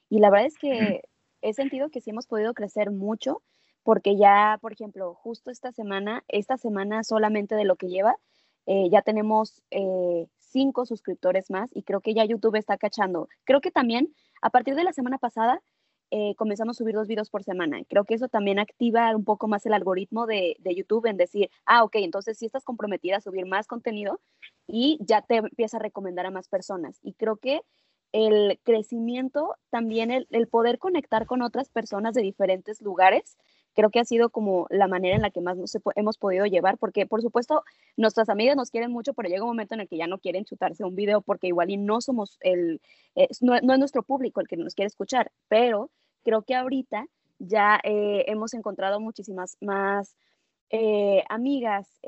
Y 0.09 0.19
la 0.19 0.29
verdad 0.29 0.47
es 0.47 0.57
que 0.57 1.01
he 1.41 1.53
sentido 1.53 1.89
que 1.89 1.99
sí 1.99 2.11
hemos 2.11 2.27
podido 2.27 2.53
crecer 2.53 2.91
mucho 2.91 3.41
porque 3.83 4.15
ya, 4.15 4.59
por 4.61 4.73
ejemplo, 4.73 5.15
justo 5.15 5.49
esta 5.49 5.71
semana, 5.71 6.23
esta 6.27 6.57
semana 6.57 7.03
solamente 7.03 7.55
de 7.55 7.65
lo 7.65 7.75
que 7.75 7.87
lleva, 7.87 8.15
eh, 8.67 8.89
ya 8.91 9.01
tenemos 9.01 9.63
eh, 9.71 10.27
cinco 10.37 10.85
suscriptores 10.85 11.49
más 11.49 11.71
y 11.73 11.83
creo 11.83 12.01
que 12.01 12.13
ya 12.13 12.25
YouTube 12.25 12.55
está 12.55 12.77
cachando. 12.77 13.27
Creo 13.43 13.61
que 13.61 13.71
también 13.71 14.13
a 14.41 14.49
partir 14.49 14.75
de 14.75 14.83
la 14.83 14.93
semana 14.93 15.17
pasada 15.17 15.61
eh, 16.13 16.35
comenzamos 16.35 16.75
a 16.75 16.79
subir 16.79 16.93
dos 16.93 17.07
videos 17.07 17.29
por 17.29 17.43
semana. 17.43 17.79
Creo 17.87 18.03
que 18.03 18.15
eso 18.15 18.27
también 18.27 18.59
activa 18.59 19.15
un 19.15 19.23
poco 19.23 19.47
más 19.47 19.65
el 19.65 19.73
algoritmo 19.73 20.25
de, 20.25 20.57
de, 20.59 20.75
YouTube 20.75 21.05
en 21.05 21.15
decir, 21.15 21.49
ah, 21.65 21.85
ok, 21.85 21.95
entonces 21.95 22.37
sí 22.37 22.45
estás 22.45 22.65
comprometida 22.65 23.17
a 23.17 23.21
subir 23.21 23.45
más 23.45 23.65
contenido 23.65 24.19
y 24.67 24.97
ya 24.99 25.21
te 25.21 25.37
empieza 25.37 25.77
a 25.77 25.79
recomendar 25.79 26.25
a 26.25 26.31
más 26.31 26.49
personas. 26.49 26.99
Y 27.01 27.13
creo 27.13 27.37
que 27.37 27.61
el 28.11 28.59
crecimiento, 28.63 29.55
también 29.69 30.11
el, 30.11 30.27
el 30.31 30.49
poder 30.49 30.79
conectar 30.79 31.25
con 31.25 31.41
otras 31.41 31.69
personas 31.69 32.13
de 32.13 32.23
diferentes 32.23 32.81
lugares, 32.81 33.37
creo 33.73 33.89
que 33.89 33.99
ha 33.99 34.05
sido 34.05 34.29
como 34.29 34.67
la 34.69 34.87
manera 34.87 35.15
en 35.15 35.21
la 35.21 35.31
que 35.31 35.41
más 35.41 35.57
nos 35.57 35.77
hemos 35.95 36.17
podido 36.17 36.45
llevar, 36.45 36.77
porque 36.77 37.05
por 37.05 37.21
supuesto 37.21 37.63
nuestras 37.97 38.29
amigas 38.29 38.55
nos 38.55 38.71
quieren 38.71 38.91
mucho, 38.91 39.13
pero 39.13 39.29
llega 39.29 39.43
un 39.43 39.49
momento 39.49 39.75
en 39.75 39.81
el 39.81 39.87
que 39.87 39.97
ya 39.97 40.07
no 40.07 40.19
quieren 40.19 40.45
chutarse 40.45 40.83
un 40.83 40.95
video 40.95 41.21
porque 41.21 41.47
igual 41.47 41.69
y 41.69 41.77
no 41.77 42.01
somos 42.01 42.37
el, 42.41 42.81
eh, 43.15 43.27
no, 43.41 43.55
es 43.55 43.63
nuestro 43.63 44.03
público 44.03 44.41
el 44.41 44.47
que 44.47 44.57
nos 44.57 44.75
quiere 44.75 44.87
escuchar, 44.87 45.31
pero 45.47 45.89
creo 46.23 46.43
que 46.43 46.55
ahorita 46.55 47.07
ya 47.39 47.79
eh, 47.83 48.25
hemos 48.27 48.53
encontrado 48.53 48.99
muchísimas 48.99 49.57
más 49.61 50.15
eh, 50.73 51.23
amigas 51.27 51.99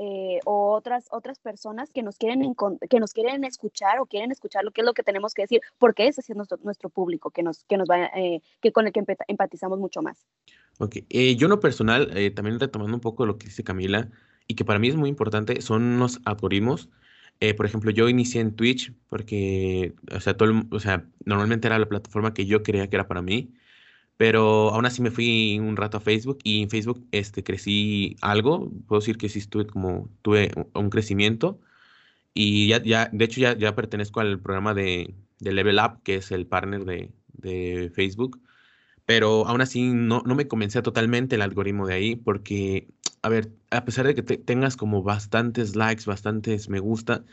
o 0.45 0.71
otras, 0.71 1.07
otras 1.11 1.39
personas 1.39 1.91
que 1.91 2.01
nos, 2.01 2.17
quieren 2.17 2.55
que 2.89 2.99
nos 2.99 3.11
quieren 3.11 3.43
escuchar 3.43 3.99
o 3.99 4.05
quieren 4.05 4.31
escuchar 4.31 4.63
lo 4.63 4.71
que 4.71 4.81
es 4.81 4.85
lo 4.85 4.93
que 4.93 5.03
tenemos 5.03 5.33
que 5.33 5.41
decir, 5.41 5.61
porque 5.79 6.07
ese 6.07 6.21
es 6.21 6.29
nuestro, 6.29 6.57
nuestro 6.63 6.89
público 6.89 7.29
que, 7.29 7.43
nos, 7.43 7.65
que, 7.65 7.75
nos 7.75 7.89
va, 7.89 8.09
que 8.61 8.71
con 8.71 8.87
el 8.87 8.93
que 8.93 9.03
empatizamos 9.27 9.79
mucho 9.79 10.01
más. 10.01 10.25
Ok, 10.83 10.97
eh, 11.09 11.35
yo 11.37 11.45
en 11.45 11.51
lo 11.51 11.59
personal, 11.61 12.11
eh, 12.17 12.29
también 12.29 12.59
retomando 12.59 12.93
un 12.95 12.99
poco 13.01 13.25
lo 13.25 13.37
que 13.37 13.47
dice 13.47 13.63
Camila, 13.63 14.09
y 14.47 14.55
que 14.55 14.65
para 14.65 14.79
mí 14.79 14.89
es 14.89 14.97
muy 14.97 15.09
importante, 15.09 15.61
son 15.61 15.97
los 15.97 16.19
algoritmos. 16.25 16.89
Eh, 17.39 17.53
por 17.53 17.65
ejemplo, 17.65 17.89
yo 17.91 18.09
inicié 18.09 18.41
en 18.41 18.55
Twitch 18.55 18.93
porque, 19.07 19.95
o 20.11 20.19
sea, 20.19 20.35
todo 20.35 20.51
o 20.71 20.79
sea, 20.81 21.07
normalmente 21.25 21.67
era 21.67 21.79
la 21.79 21.87
plataforma 21.87 22.33
que 22.33 22.45
yo 22.45 22.63
creía 22.63 22.89
que 22.89 22.97
era 22.97 23.07
para 23.07 23.21
mí, 23.21 23.53
pero 24.17 24.71
aún 24.71 24.85
así 24.85 25.01
me 25.01 25.11
fui 25.11 25.59
un 25.59 25.77
rato 25.77 25.97
a 25.97 26.01
Facebook 26.01 26.39
y 26.43 26.63
en 26.63 26.69
Facebook 26.69 27.05
este, 27.11 27.43
crecí 27.43 28.17
algo, 28.21 28.71
puedo 28.87 29.01
decir 29.01 29.17
que 29.17 29.29
sí 29.29 29.39
estuve 29.39 29.67
como, 29.67 30.09
tuve 30.21 30.51
un 30.73 30.89
crecimiento 30.89 31.59
y 32.33 32.67
ya, 32.69 32.83
ya 32.83 33.09
de 33.13 33.25
hecho 33.25 33.41
ya, 33.41 33.57
ya 33.57 33.75
pertenezco 33.75 34.19
al 34.21 34.39
programa 34.39 34.73
de, 34.73 35.15
de 35.39 35.53
Level 35.53 35.79
Up, 35.79 36.03
que 36.03 36.15
es 36.17 36.31
el 36.31 36.47
partner 36.47 36.85
de, 36.85 37.11
de 37.33 37.91
Facebook 37.95 38.39
pero 39.05 39.47
aún 39.47 39.61
así 39.61 39.91
no, 39.93 40.23
no 40.25 40.35
me 40.35 40.47
convencía 40.47 40.81
totalmente 40.81 41.35
el 41.35 41.41
algoritmo 41.41 41.87
de 41.87 41.93
ahí, 41.95 42.15
porque, 42.15 42.87
a 43.21 43.29
ver, 43.29 43.51
a 43.71 43.85
pesar 43.85 44.07
de 44.07 44.15
que 44.15 44.23
tengas 44.23 44.77
como 44.77 45.03
bastantes 45.03 45.75
likes, 45.75 46.05
bastantes 46.05 46.69
me 46.69 46.79
gusta, 46.79 47.23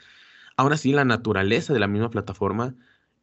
aún 0.56 0.72
así 0.72 0.92
la 0.92 1.04
naturaleza 1.04 1.72
de 1.72 1.80
la 1.80 1.88
misma 1.88 2.10
plataforma 2.10 2.74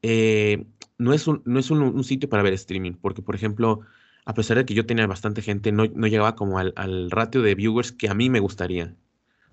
eh, 0.02 0.66
no 0.98 1.14
es, 1.14 1.28
un, 1.28 1.42
no 1.46 1.60
es 1.60 1.72
un, 1.72 2.04
sitio 2.04 2.30
para 2.30 2.44
ver 2.44 2.54
streaming, 2.54 2.94
porque, 2.94 3.22
por 3.22 3.36
ejemplo, 3.36 3.82
a 4.26 4.34
pesar 4.34 4.58
de 4.58 4.66
que 4.66 4.74
yo 4.74 4.86
tenía 4.86 5.08
bastante 5.08 5.42
gente, 5.42 5.72
no, 5.72 5.86
no 5.94 6.08
llegaba 6.08 6.36
como 6.36 6.60
al, 6.60 6.74
al, 6.76 7.12
ratio 7.12 7.42
de 7.42 7.56
viewers 7.56 7.92
que 7.92 8.10
a 8.10 8.14
mí 8.14 8.30
me 8.30 8.40
gustaría. 8.40 8.96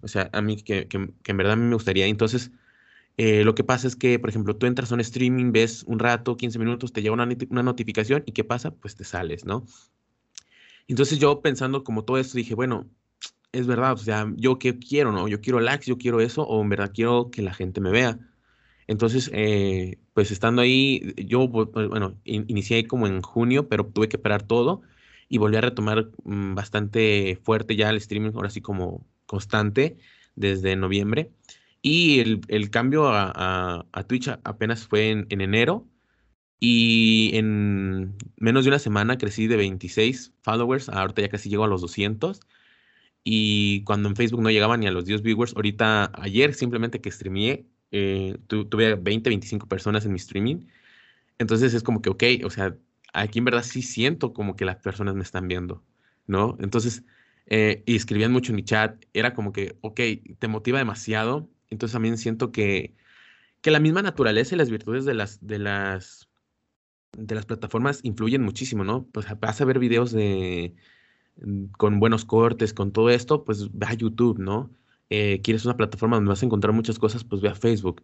O 0.03 0.09
sea, 0.09 0.31
a 0.33 0.43
mí 0.43 0.57
que, 0.57 0.89
que, 0.89 1.11
que 1.23 1.31
en 1.33 1.37
verdad 1.37 1.55
a 1.55 1.57
mí 1.57 1.65
me 1.65 1.75
gustaría. 1.75 2.07
Entonces, 2.07 2.53
eh, 3.17 3.45
lo 3.45 3.55
que 3.55 3.65
pasa 3.65 3.87
es 3.87 3.97
que, 3.97 4.19
por 4.19 4.31
ejemplo, 4.31 4.57
tú 4.57 4.67
entras 4.67 4.91
a 4.91 4.95
un 4.95 5.01
streaming, 5.01 5.53
ves 5.53 5.85
un 5.87 5.99
rato, 5.99 6.37
15 6.37 6.59
minutos, 6.59 6.93
te 6.93 7.03
llega 7.03 7.15
una, 7.15 7.29
una, 7.51 7.63
notificación 7.63 8.23
y 8.27 8.33
¿qué 8.33 8.45
pasa? 8.45 8.73
Pues 8.73 8.97
te 8.97 9.05
sales, 9.05 9.45
¿no? 9.45 9.65
Entonces 10.89 11.19
yo 11.19 11.41
pensando 11.41 11.85
como 11.85 12.05
todo 12.05 12.19
esto 12.19 12.37
dije, 12.37 12.55
bueno, 12.55 12.87
es 13.53 13.67
verdad, 13.67 13.93
o 13.93 13.99
sea, 13.99 14.31
yo 14.37 14.59
qué 14.59 14.79
quiero, 14.79 15.13
¿no? 15.13 15.29
Yo 15.29 15.41
quiero 15.41 15.61
likes, 15.61 15.87
yo 15.87 15.97
quiero 15.97 16.21
eso, 16.21 16.43
o 16.43 16.61
en 16.61 16.69
verdad 16.69 16.91
quiero 16.93 17.31
que 17.31 17.43
la 17.43 17.55
gente 17.55 17.81
me 17.81 17.91
vea. 17.91 18.19
Entonces, 18.87 19.31
eh, 19.33 19.99
pues 20.13 20.31
estando 20.31 20.63
ahí, 20.63 21.15
yo, 21.17 21.49
bueno, 21.49 22.17
inicié 22.25 22.87
como 22.87 23.07
en 23.07 23.23
junio, 23.23 23.69
pero 23.69 23.87
tuve 23.87 24.09
que 24.09 24.17
esperar 24.17 24.43
todo 24.43 24.83
y 25.29 25.39
volví 25.39 25.57
a 25.57 25.61
retomar 25.63 26.11
mm, 26.25 26.55
bastante 26.55 27.39
fuerte 27.43 27.77
ya 27.77 27.91
el 27.91 27.97
streaming, 27.97 28.33
ahora 28.35 28.51
sí 28.51 28.61
como 28.61 29.07
constante, 29.27 29.99
desde 30.37 30.77
noviembre. 30.77 31.31
Y 31.87 32.21
el, 32.21 32.41
el 32.49 32.71
cambio 32.71 33.09
a, 33.09 33.87
a, 33.93 34.03
Twitch 34.05 34.31
apenas 34.45 34.87
fue 34.87 35.11
en, 35.11 35.27
en, 35.29 35.43
enero. 35.43 35.87
Y 36.59 37.31
en 37.35 38.17
menos 38.39 38.65
de 38.65 38.71
una 38.71 38.79
semana 38.79 39.19
crecí 39.19 39.49
de 39.49 39.59
26 39.59 40.33
followers. 40.41 40.89
Ahorita 40.89 41.21
ya 41.21 41.29
casi 41.29 41.51
llego 41.51 41.65
a 41.65 41.69
los 41.69 41.83
200. 41.83 42.41
Y 43.23 43.85
cuando 43.85 44.09
en 44.09 44.17
Facebook 44.17 44.41
no 44.41 44.51
llegaba 44.51 44.79
ni 44.79 44.87
a 44.87 44.93
los 44.93 45.05
10 45.05 45.21
viewers, 45.21 45.55
ahorita 45.57 46.11
ayer 46.15 46.55
simplemente 46.55 47.03
que 47.03 47.11
streameé, 47.11 47.67
eh, 47.91 48.39
tuve 48.47 48.95
20, 48.95 49.29
25 49.29 49.69
personas 49.69 50.07
en 50.07 50.13
mi 50.13 50.19
streaming. 50.19 50.67
Entonces 51.39 51.75
es 51.75 51.83
como 51.83 52.01
que, 52.01 52.09
ok, 52.09 52.25
o 52.45 52.51
sea, 52.51 52.79
aquí 53.13 53.41
en 53.41 53.45
verdad 53.45 53.63
sí 53.63 53.83
siento 53.83 54.33
como 54.33 54.57
que 54.57 54.65
las 54.65 54.77
personas 54.77 55.17
me 55.17 55.23
están 55.23 55.49
viendo, 55.49 55.85
¿no? 56.27 56.57
Entonces, 56.61 57.05
eh, 57.47 57.83
y 57.87 57.97
escribían 57.97 58.33
mucho 58.33 58.53
en 58.53 58.57
mi 58.57 58.65
chat, 58.65 59.05
era 59.13 59.35
como 59.35 59.53
que, 59.53 59.77
ok, 59.83 60.01
te 60.39 60.49
motiva 60.49 60.79
demasiado 60.79 61.51
entonces 61.75 61.93
también 61.93 62.19
siento 62.19 62.53
que, 62.53 62.95
que 63.61 63.71
la 63.71 63.81
misma 63.81 64.03
naturaleza 64.03 64.55
y 64.55 64.59
las 64.59 64.71
virtudes 64.71 65.05
de 65.05 65.15
las, 65.15 65.47
de 65.47 65.59
las, 65.59 66.29
de 67.17 67.35
las 67.35 67.47
plataformas 67.47 68.01
influyen 68.03 68.43
muchísimo, 68.43 68.85
¿no? 68.85 69.07
Pues 69.13 69.27
vas 69.41 69.61
a 69.61 69.65
ver 69.65 69.79
videos 69.79 70.13
de, 70.13 70.75
mm, 71.37 71.67
con 71.79 72.01
buenos 72.01 72.25
cortes, 72.25 72.75
con 72.75 72.93
todo 72.93 73.11
esto, 73.11 73.45
pues 73.45 73.71
ve 73.73 73.87
a 73.87 73.95
YouTube, 73.95 74.39
¿no? 74.39 74.71
Eh, 75.11 75.41
quieres 75.43 75.65
una 75.65 75.77
plataforma 75.77 76.17
donde 76.17 76.31
vas 76.31 76.43
a 76.43 76.47
encontrar 76.47 76.75
muchas 76.75 76.99
cosas, 76.99 77.25
pues 77.25 77.41
ve 77.43 77.49
a 77.49 77.55
Facebook. 77.55 78.03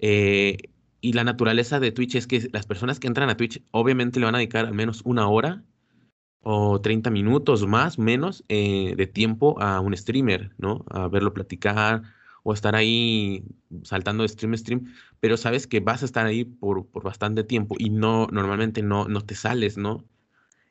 Eh, 0.00 0.58
y 1.00 1.12
la 1.14 1.24
naturaleza 1.24 1.80
de 1.80 1.92
Twitch 1.92 2.16
es 2.16 2.26
que 2.26 2.48
las 2.52 2.66
personas 2.66 3.00
que 3.00 3.06
entran 3.08 3.30
a 3.30 3.36
Twitch 3.36 3.62
obviamente 3.70 4.20
le 4.20 4.26
van 4.26 4.34
a 4.34 4.38
dedicar 4.38 4.66
al 4.66 4.74
menos 4.74 5.02
una 5.04 5.28
hora 5.28 5.64
o 6.42 6.80
30 6.80 7.10
minutos 7.10 7.66
más, 7.66 7.98
menos 7.98 8.44
eh, 8.48 8.94
de 8.96 9.06
tiempo 9.06 9.60
a 9.60 9.80
un 9.80 9.96
streamer, 9.96 10.52
¿no? 10.58 10.84
A 10.88 11.08
verlo 11.08 11.34
platicar, 11.34 12.02
o 12.42 12.52
estar 12.52 12.74
ahí 12.74 13.44
saltando 13.82 14.22
de 14.22 14.28
stream 14.28 14.54
a 14.54 14.56
stream, 14.56 14.94
pero 15.20 15.36
sabes 15.36 15.66
que 15.66 15.80
vas 15.80 16.02
a 16.02 16.06
estar 16.06 16.26
ahí 16.26 16.44
por, 16.44 16.86
por 16.86 17.02
bastante 17.04 17.44
tiempo 17.44 17.76
y 17.78 17.90
no, 17.90 18.26
normalmente 18.32 18.82
no, 18.82 19.08
no 19.08 19.20
te 19.22 19.34
sales, 19.34 19.76
¿no? 19.76 20.04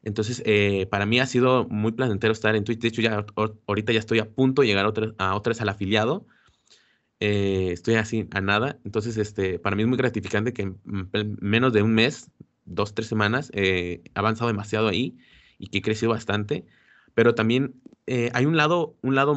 Entonces, 0.02 0.42
eh, 0.46 0.88
para 0.90 1.06
mí 1.06 1.20
ha 1.20 1.26
sido 1.26 1.68
muy 1.68 1.92
placentero 1.92 2.32
estar 2.34 2.56
en 2.56 2.64
Twitch. 2.64 2.80
De 2.80 2.88
hecho, 2.88 3.02
ya 3.02 3.26
ahorita 3.68 3.94
ya 3.94 4.00
estoy 4.00 4.20
a 4.20 4.30
punto 4.30 4.62
de 4.62 4.68
llegar 4.68 4.86
a 4.86 4.90
otra, 4.90 5.14
a 5.18 5.36
otra 5.36 5.54
al 5.60 5.70
afiliado. 5.70 6.26
Eh, 7.20 7.72
estoy 7.74 7.96
así 7.96 8.28
a 8.32 8.42
nada. 8.42 8.80
Entonces, 8.86 9.18
este, 9.18 9.60
para 9.60 9.76
mí 9.76 9.84
es 9.84 9.90
muy 9.90 9.98
gratificante 9.98 10.54
que 10.54 10.64
en 10.64 10.80
menos 11.42 11.74
de 11.74 11.82
un 11.82 11.94
mes, 11.94 12.32
dos, 12.66 12.94
tres 12.94 13.08
semanas, 13.08 13.52
eh, 13.54 14.04
avanzado 14.16 14.48
demasiado 14.48 14.88
ahí 14.88 15.18
y 15.58 15.68
que 15.68 15.80
he 15.80 15.82
crecido 15.82 16.12
bastante. 16.12 16.66
Pero 17.14 17.36
también 17.36 17.82
hay 18.34 18.46
un 18.46 18.58
lado, 18.58 18.98
un 19.02 19.16
lado, 19.16 19.36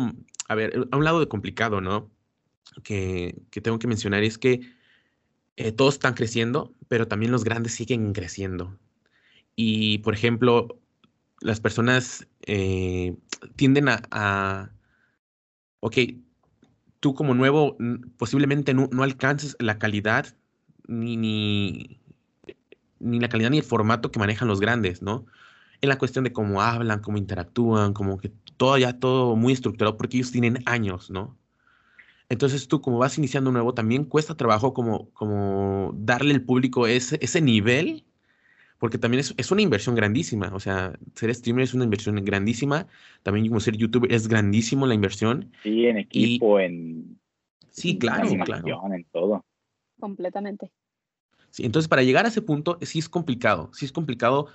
a 0.49 0.55
ver, 0.55 0.89
a 0.91 0.97
un 0.97 1.05
lado 1.05 1.21
de 1.21 1.29
complicado, 1.29 1.81
¿no? 1.81 2.11
Que, 2.83 3.43
tengo 3.63 3.79
que 3.79 3.87
mencionar 3.87 4.23
es 4.23 4.39
que 4.39 4.61
eh, 5.57 5.73
todos 5.73 5.95
están 5.95 6.15
creciendo, 6.15 6.75
pero 6.89 7.09
también 7.09 7.33
los 7.33 7.45
grandes 7.45 7.75
siguen 7.75 8.13
creciendo. 8.13 8.79
Y, 9.57 9.99
por 9.99 10.15
ejemplo, 10.15 10.81
las 11.41 11.61
personas 11.61 12.27
eh, 12.47 13.17
tienden 13.57 13.89
a, 13.89 14.71
ok, 15.81 15.97
tú 17.01 17.15
como 17.15 17.35
nuevo 17.35 17.77
posiblemente 18.17 18.75
no, 18.75 18.89
alcances 19.03 19.57
la 19.59 19.79
calidad 19.79 20.27
ni, 20.87 21.17
ni, 21.17 22.01
ni, 23.01 23.21
la 23.21 23.29
calidad 23.29 23.51
ni 23.51 23.59
el 23.59 23.65
formato 23.65 24.11
que 24.11 24.21
manejan 24.21 24.49
los 24.49 24.61
grandes, 24.61 25.03
¿no? 25.03 25.27
En 25.81 25.89
la 25.89 25.99
cuestión 25.99 26.25
de 26.25 26.33
cómo 26.33 26.63
hablan, 26.63 27.01
cómo 27.01 27.19
interactúan, 27.19 27.93
como 27.93 28.19
que 28.19 28.33
todo 28.57 28.79
ya 28.79 28.99
todo 29.01 29.37
muy 29.37 29.53
estructurado 29.53 29.97
porque 29.97 30.19
ellos 30.19 30.31
tienen 30.31 30.63
años, 30.67 31.11
¿no? 31.11 31.37
Entonces 32.33 32.67
tú 32.67 32.81
como 32.81 32.97
vas 32.97 33.19
iniciando 33.19 33.53
nuevo, 33.53 33.75
también 33.75 34.07
cuesta 34.07 34.35
trabajo 34.35 34.73
como, 34.73 35.11
como 35.11 35.93
darle 35.95 36.33
al 36.33 36.41
público 36.41 36.87
ese, 36.87 37.19
ese 37.21 37.43
nivel, 37.43 38.05
porque 38.79 38.97
también 38.97 39.21
es, 39.21 39.35
es, 39.37 39.51
una 39.51 39.61
inversión 39.61 39.95
grandísima. 39.95 40.51
O 40.55 40.59
sea, 40.59 40.99
ser 41.15 41.35
streamer 41.35 41.65
es 41.65 41.75
una 41.75 41.85
inversión 41.85 42.17
grandísima. 42.25 42.87
También 43.23 43.49
como 43.49 43.61
ser 43.61 43.77
youtuber 43.77 44.11
es 44.11 44.29
grandísimo 44.29 44.87
la 44.87 44.95
inversión. 44.95 45.53
Sí, 45.63 45.85
en 45.85 45.99
equipo, 45.99 46.59
en... 46.59 47.21
Sí, 47.69 47.99
claro, 47.99 48.27
claro. 48.47 48.67
En 48.95 49.05
todo. 49.13 49.45
Completamente. 50.01 50.71
Sí, 51.51 51.67
entonces 51.67 51.87
para 51.87 52.03
llegar 52.03 52.25
a 52.25 52.29
ese 52.29 52.41
punto 52.41 52.79
sí 52.81 52.99
es 52.99 53.11
complicado. 53.11 53.69
Sí 53.75 53.85
es 53.85 53.93
complicado 53.93 54.49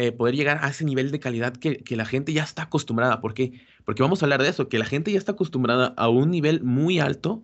eh, 0.00 0.12
poder 0.12 0.34
llegar 0.34 0.60
a 0.62 0.68
ese 0.70 0.86
nivel 0.86 1.10
de 1.10 1.20
calidad 1.20 1.52
que, 1.54 1.76
que, 1.76 1.94
la 1.94 2.06
gente 2.06 2.32
ya 2.32 2.42
está 2.42 2.62
acostumbrada. 2.62 3.20
¿Por 3.20 3.34
qué? 3.34 3.60
Porque 3.84 4.02
vamos 4.02 4.22
a 4.22 4.24
hablar 4.24 4.42
de 4.42 4.48
eso, 4.48 4.66
que 4.66 4.78
la 4.78 4.86
gente 4.86 5.12
ya 5.12 5.18
está 5.18 5.32
acostumbrada 5.32 5.92
a 5.94 6.08
un 6.08 6.30
nivel 6.30 6.62
muy 6.62 7.00
alto, 7.00 7.42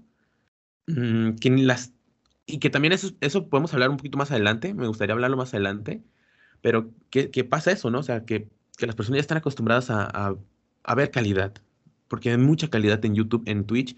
mmm, 0.86 1.32
que 1.32 1.50
las, 1.50 1.92
y 2.46 2.58
que 2.58 2.70
también 2.70 2.94
eso, 2.94 3.10
eso 3.20 3.50
podemos 3.50 3.74
hablar 3.74 3.90
un 3.90 3.98
poquito 3.98 4.16
más 4.16 4.30
adelante, 4.30 4.72
me 4.72 4.86
gustaría 4.86 5.12
hablarlo 5.12 5.36
más 5.36 5.52
adelante, 5.52 6.02
Pero, 6.62 6.90
¿qué, 7.10 7.30
qué 7.30 7.44
pasa 7.44 7.72
eso, 7.72 7.90
no? 7.90 7.98
O 7.98 8.02
sea, 8.02 8.24
que, 8.24 8.48
que, 8.78 8.86
las 8.86 8.96
personas 8.96 9.18
ya 9.18 9.20
están 9.20 9.38
acostumbradas 9.38 9.90
a, 9.90 10.04
a, 10.04 10.34
a, 10.84 10.94
ver 10.94 11.10
calidad, 11.10 11.52
porque 12.08 12.30
hay 12.30 12.38
mucha 12.38 12.68
calidad 12.70 13.04
en 13.04 13.14
YouTube, 13.14 13.42
en 13.46 13.66
Twitch, 13.66 13.96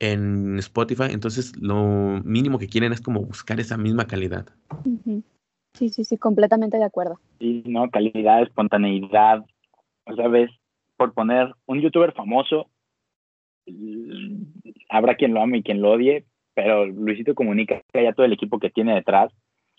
en 0.00 0.58
Spotify, 0.58 1.10
entonces 1.10 1.56
lo 1.56 2.20
mínimo 2.24 2.58
que 2.58 2.68
quieren 2.68 2.92
es 2.92 3.00
como 3.00 3.24
buscar 3.24 3.60
esa 3.60 3.76
misma 3.76 4.08
calidad. 4.08 4.46
Uh 4.84 4.98
-huh. 5.06 5.22
Sí, 5.74 5.88
sí, 5.88 6.04
sí, 6.04 6.18
completamente 6.18 6.78
de 6.78 6.84
acuerdo. 6.84 7.18
Sí, 7.38 7.62
no, 7.66 7.90
calidad, 7.90 8.42
espontaneidad, 8.42 9.44
o 10.04 10.14
sea, 10.14 10.28
ves, 10.28 10.50
por 10.96 11.14
poner 11.14 11.54
un 11.66 11.80
youtuber 11.80 12.12
famoso, 12.12 12.68
habrá 14.90 15.14
quien 15.14 15.34
lo 15.34 15.42
ame 15.42 15.58
y 15.58 15.62
quien 15.62 15.80
lo 15.80 15.92
odie, 15.92 16.24
pero 16.54 16.86
Luisito 16.86 17.34
comunica 17.34 17.82
ya 17.94 18.12
todo 18.12 18.26
el 18.26 18.32
equipo 18.32 18.58
que 18.58 18.70
tiene 18.70 18.94
detrás, 18.94 19.32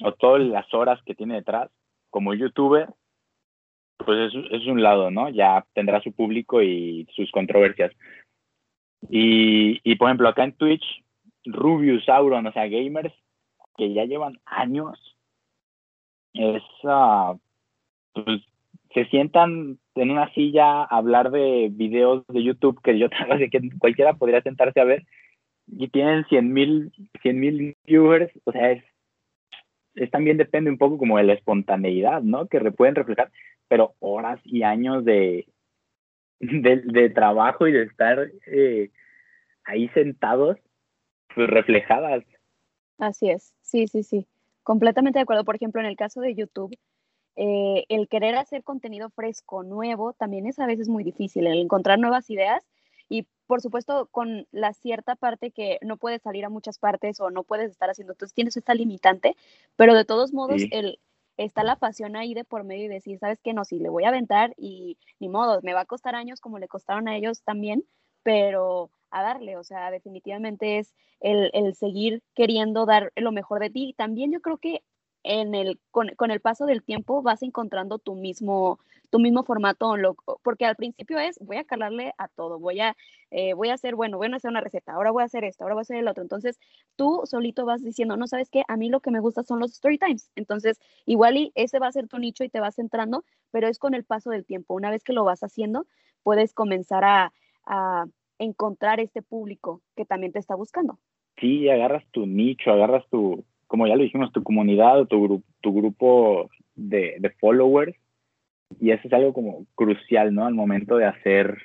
o 0.04 0.12
todas 0.14 0.42
las 0.42 0.74
horas 0.74 1.00
que 1.06 1.16
tiene 1.16 1.36
detrás, 1.36 1.70
como 2.10 2.34
youtuber, 2.34 2.90
pues 3.98 4.34
es, 4.34 4.52
es 4.52 4.68
un 4.68 4.82
lado, 4.82 5.12
¿no? 5.12 5.30
Ya 5.30 5.66
tendrá 5.74 6.02
su 6.02 6.12
público 6.12 6.62
y 6.62 7.08
sus 7.16 7.32
controversias. 7.32 7.92
Y, 9.10 9.80
y 9.84 9.96
por 9.96 10.10
ejemplo, 10.10 10.30
acá 10.30 10.44
en 10.44 10.54
Twitch, 10.54 10.84
Rubius, 11.46 12.06
Sauron, 12.06 12.46
o 12.48 12.52
sea, 12.52 12.68
gamers 12.68 13.14
que 13.78 13.94
ya 13.94 14.06
llevan 14.06 14.40
años, 14.46 15.13
es, 16.34 16.64
uh, 16.84 17.38
pues, 18.14 18.42
se 18.94 19.06
sientan 19.06 19.80
en 19.96 20.12
una 20.12 20.32
silla 20.34 20.84
a 20.84 20.98
hablar 20.98 21.32
de 21.32 21.70
videos 21.72 22.26
de 22.28 22.44
YouTube 22.44 22.82
que 22.82 22.98
yo 22.98 23.08
vez 23.30 23.50
que 23.52 23.70
cualquiera 23.80 24.14
podría 24.14 24.42
sentarse 24.42 24.80
a 24.80 24.86
ver 24.86 25.06
y 25.68 25.88
tienen 25.90 26.26
100 26.26 26.54
mil 26.54 26.92
100 27.22 27.40
mil 27.40 27.78
viewers, 27.86 28.32
o 28.44 28.52
sea, 28.52 28.72
es, 28.72 28.84
también 30.12 30.38
depende 30.38 30.70
un 30.70 30.78
poco 30.78 30.98
como 30.98 31.18
de 31.18 31.24
la 31.24 31.34
espontaneidad, 31.34 32.22
¿no? 32.22 32.48
Que 32.48 32.60
pueden 32.72 32.96
reflejar, 32.96 33.32
pero 33.68 33.94
horas 34.00 34.40
y 34.44 34.64
años 34.64 35.06
de, 35.06 35.48
de, 36.40 36.82
de 36.84 37.10
trabajo 37.10 37.68
y 37.68 37.72
de 37.72 37.84
estar 37.84 38.28
eh, 38.48 38.90
ahí 39.66 39.88
sentados, 39.90 40.58
pues 41.36 41.50
reflejadas. 41.50 42.24
Así 42.98 43.30
es, 43.30 43.56
sí, 43.62 43.88
sí, 43.88 44.04
sí, 44.04 44.28
completamente 44.64 45.20
de 45.20 45.24
acuerdo. 45.24 45.46
Por 45.46 45.56
ejemplo, 45.56 45.82
en 45.82 45.88
el 45.88 45.96
caso 45.96 46.22
de 46.22 46.36
YouTube, 46.36 46.76
eh, 47.36 47.86
el 47.90 48.08
querer 48.08 48.36
hacer 48.36 48.64
contenido 48.64 49.10
fresco, 49.10 49.64
nuevo, 49.64 50.14
también 50.14 50.46
es 50.48 50.60
a 50.60 50.68
veces 50.68 50.88
muy 50.88 51.04
difícil, 51.04 51.48
el 51.48 51.60
encontrar 51.60 52.00
nuevas 52.00 52.30
ideas 52.30 52.64
y 53.10 53.28
por 53.48 53.62
supuesto 53.62 54.08
con 54.12 54.48
la 54.52 54.74
cierta 54.74 55.16
parte 55.16 55.52
que 55.52 55.80
no 55.82 55.98
puedes 55.98 56.22
salir 56.22 56.46
a 56.46 56.50
muchas 56.50 56.78
partes 56.78 57.20
o 57.20 57.32
no 57.32 57.44
puedes 57.44 57.72
estar 57.72 57.90
haciendo, 57.90 58.14
entonces 58.14 58.36
tienes 58.36 58.56
esta 58.56 58.76
limitante, 58.76 59.36
pero 59.76 59.96
de 59.96 60.06
todos 60.06 60.32
modos 60.32 60.62
sí. 60.62 60.70
el, 60.72 61.00
está 61.38 61.64
la 61.64 61.76
pasión 61.76 62.16
ahí 62.16 62.34
de 62.34 62.44
por 62.44 62.64
medio 62.64 62.86
y 62.86 62.90
decir, 62.90 63.18
sabes 63.18 63.40
que 63.42 63.54
no, 63.54 63.66
si 63.66 63.80
le 63.80 63.90
voy 63.90 64.04
a 64.04 64.10
aventar 64.10 64.54
y 64.58 64.98
ni 65.20 65.28
modo, 65.28 65.60
me 65.64 65.74
va 65.74 65.82
a 65.82 65.86
costar 65.86 66.16
años 66.16 66.40
como 66.40 66.60
le 66.60 66.68
costaron 66.68 67.08
a 67.08 67.18
ellos 67.18 67.42
también, 67.42 67.84
pero 68.22 68.92
a 69.14 69.22
darle, 69.22 69.58
o 69.58 69.64
sea, 69.64 69.92
definitivamente 69.92 70.80
es 70.80 70.94
el, 71.20 71.52
el 71.54 71.76
seguir 71.76 72.24
queriendo 72.34 72.86
dar 72.86 73.14
lo 73.16 73.32
mejor 73.32 73.62
de 73.62 73.70
ti. 73.70 73.94
También 73.96 74.32
yo 74.32 74.42
creo 74.42 74.58
que 74.58 74.84
en 75.24 75.56
el, 75.56 75.80
con, 75.92 76.10
con, 76.18 76.32
el 76.32 76.42
paso 76.42 76.66
del 76.66 76.84
tiempo 76.84 77.22
vas 77.22 77.44
encontrando 77.44 77.98
tu 78.00 78.16
mismo, 78.16 78.80
tu 79.10 79.20
mismo 79.20 79.44
formato, 79.44 79.96
porque 80.42 80.66
al 80.66 80.76
principio 80.76 81.18
es, 81.20 81.38
voy 81.40 81.58
a 81.58 81.64
calarle 81.64 82.14
a 82.18 82.28
todo, 82.28 82.60
voy 82.60 82.82
a, 82.82 82.98
eh, 83.32 83.54
voy 83.54 83.70
a 83.70 83.76
hacer, 83.76 83.96
bueno, 83.96 84.18
voy 84.18 84.28
a 84.28 84.36
hacer 84.36 84.50
una 84.52 84.60
receta, 84.62 84.94
ahora 84.94 85.12
voy 85.12 85.22
a 85.24 85.28
hacer 85.28 85.46
esto, 85.46 85.64
ahora 85.64 85.76
voy 85.76 85.82
a 85.82 85.84
hacer 85.84 85.98
el 85.98 86.08
otro. 86.08 86.24
Entonces, 86.24 86.60
tú 86.98 87.22
solito 87.26 87.66
vas 87.66 87.84
diciendo, 87.84 88.18
no, 88.18 88.28
¿sabes 88.28 88.50
qué? 88.50 88.64
A 88.68 88.76
mí 88.76 88.90
lo 88.90 89.00
que 89.00 89.12
me 89.12 89.22
gusta 89.22 89.44
son 89.44 89.60
los 89.60 89.72
story 89.72 89.98
times. 89.98 90.30
Entonces, 90.36 90.80
igual 91.06 91.38
y 91.38 91.52
ese 91.56 91.80
va 91.80 91.88
a 91.88 91.92
ser 91.92 92.08
tu 92.08 92.18
nicho 92.18 92.44
y 92.44 92.50
te 92.50 92.60
vas 92.60 92.80
entrando, 92.80 93.24
pero 93.52 93.68
es 93.68 93.80
con 93.80 93.94
el 93.94 94.04
paso 94.04 94.32
del 94.32 94.46
tiempo. 94.46 94.74
Una 94.74 94.92
vez 94.92 95.04
que 95.04 95.14
lo 95.14 95.24
vas 95.24 95.44
haciendo, 95.44 95.86
puedes 96.24 96.54
comenzar 96.54 97.04
a 97.06 97.32
encontrar 98.44 99.00
este 99.00 99.22
público 99.22 99.82
que 99.96 100.06
también 100.06 100.32
te 100.32 100.40
está 100.40 100.56
buscando. 100.56 101.00
Sí, 101.40 101.70
agarras 101.70 102.04
tu 102.12 102.26
nicho, 102.26 102.72
agarras 102.72 103.04
tu, 103.10 103.44
como 103.68 103.88
ya 103.88 103.96
lo 103.96 104.04
dijimos, 104.04 104.32
tu 104.32 104.44
comunidad, 104.44 105.06
tu, 105.06 105.44
tu 105.62 105.74
grupo 105.74 106.50
de, 106.76 107.16
de, 107.20 107.30
followers, 107.32 107.96
y 108.80 108.92
eso 108.92 109.08
es 109.08 109.14
algo 109.14 109.34
como 109.34 109.66
crucial, 109.76 110.34
¿no? 110.34 110.46
Al 110.46 110.54
momento 110.54 110.98
de 110.98 111.06
hacer, 111.06 111.58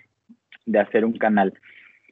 de 0.67 0.79
hacer 0.79 1.05
un 1.05 1.19
canal. 1.19 1.55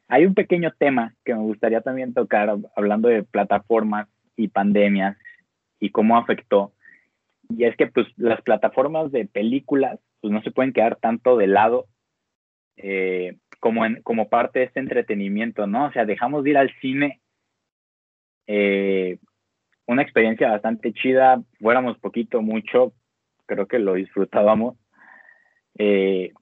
Hay 0.09 0.27
un 0.27 0.35
pequeño 0.35 0.73
tema 0.79 1.15
que 1.25 1.35
me 1.35 1.41
gustaría 1.41 1.81
también 1.81 2.15
tocar, 2.15 2.57
hablando 2.77 3.09
de 3.09 3.23
plataformas 3.23 4.09
y 4.37 4.49
pandemias 4.49 5.17
y 5.81 5.91
cómo 5.91 6.17
afectó, 6.17 6.73
y 7.49 7.65
es 7.65 7.77
que 7.77 7.87
pues 7.87 8.07
las 8.17 8.41
plataformas 8.43 9.13
de 9.13 9.27
películas 9.27 10.01
pues 10.21 10.33
no 10.33 10.43
se 10.43 10.51
pueden 10.51 10.73
quedar 10.73 10.97
tanto 10.97 11.37
de 11.37 11.47
lado 11.47 11.87
eh, 12.77 13.37
como, 13.61 13.85
en, 13.85 14.03
como 14.03 14.29
parte 14.29 14.61
de 14.61 14.65
este 14.67 14.81
entretenimiento, 14.81 15.67
¿no? 15.67 15.87
O 15.87 15.93
sea, 15.93 16.05
dejamos 16.05 16.45
de 16.45 16.51
ir 16.51 16.59
al 16.59 16.73
cine 16.81 17.21
eh, 18.47 19.19
una 19.87 20.03
experiencia 20.03 20.51
bastante 20.51 20.93
chida, 20.93 21.43
fuéramos 21.61 21.99
poquito, 21.99 22.43
mucho, 22.43 22.93
creo 23.47 23.67
que 23.67 23.79
lo 23.79 23.95
disfrutábamos. 23.95 24.77
Eh, 25.79 26.33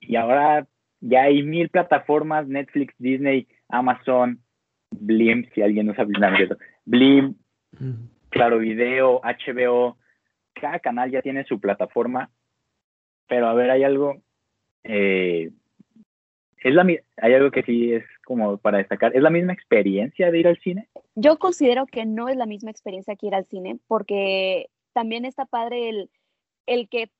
y 0.00 0.16
ahora 0.16 0.66
ya 1.00 1.22
hay 1.24 1.42
mil 1.42 1.68
plataformas, 1.68 2.48
Netflix, 2.48 2.94
Disney, 2.98 3.46
Amazon, 3.68 4.40
Blim, 4.90 5.48
si 5.54 5.62
alguien 5.62 5.88
usa 5.88 6.04
Blim, 6.04 6.48
Blim, 6.84 7.34
Claro 8.30 8.58
Video, 8.58 9.20
HBO, 9.22 9.96
cada 10.54 10.80
canal 10.80 11.10
ya 11.10 11.22
tiene 11.22 11.44
su 11.44 11.60
plataforma, 11.60 12.30
pero 13.28 13.46
a 13.46 13.54
ver, 13.54 13.70
hay 13.70 13.84
algo, 13.84 14.20
eh, 14.82 15.50
es 16.60 16.74
la, 16.74 16.86
hay 17.16 17.34
algo 17.34 17.50
que 17.50 17.62
sí 17.62 17.92
es 17.92 18.04
como 18.24 18.58
para 18.58 18.78
destacar, 18.78 19.16
¿es 19.16 19.22
la 19.22 19.30
misma 19.30 19.52
experiencia 19.52 20.30
de 20.30 20.38
ir 20.38 20.48
al 20.48 20.58
cine? 20.58 20.88
Yo 21.14 21.38
considero 21.38 21.86
que 21.86 22.06
no 22.06 22.28
es 22.28 22.36
la 22.36 22.46
misma 22.46 22.70
experiencia 22.70 23.16
que 23.16 23.26
ir 23.26 23.34
al 23.34 23.46
cine, 23.46 23.78
porque 23.86 24.68
también 24.92 25.24
está 25.24 25.46
padre 25.46 25.88
el, 25.88 26.10
el 26.66 26.88
que, 26.88 27.10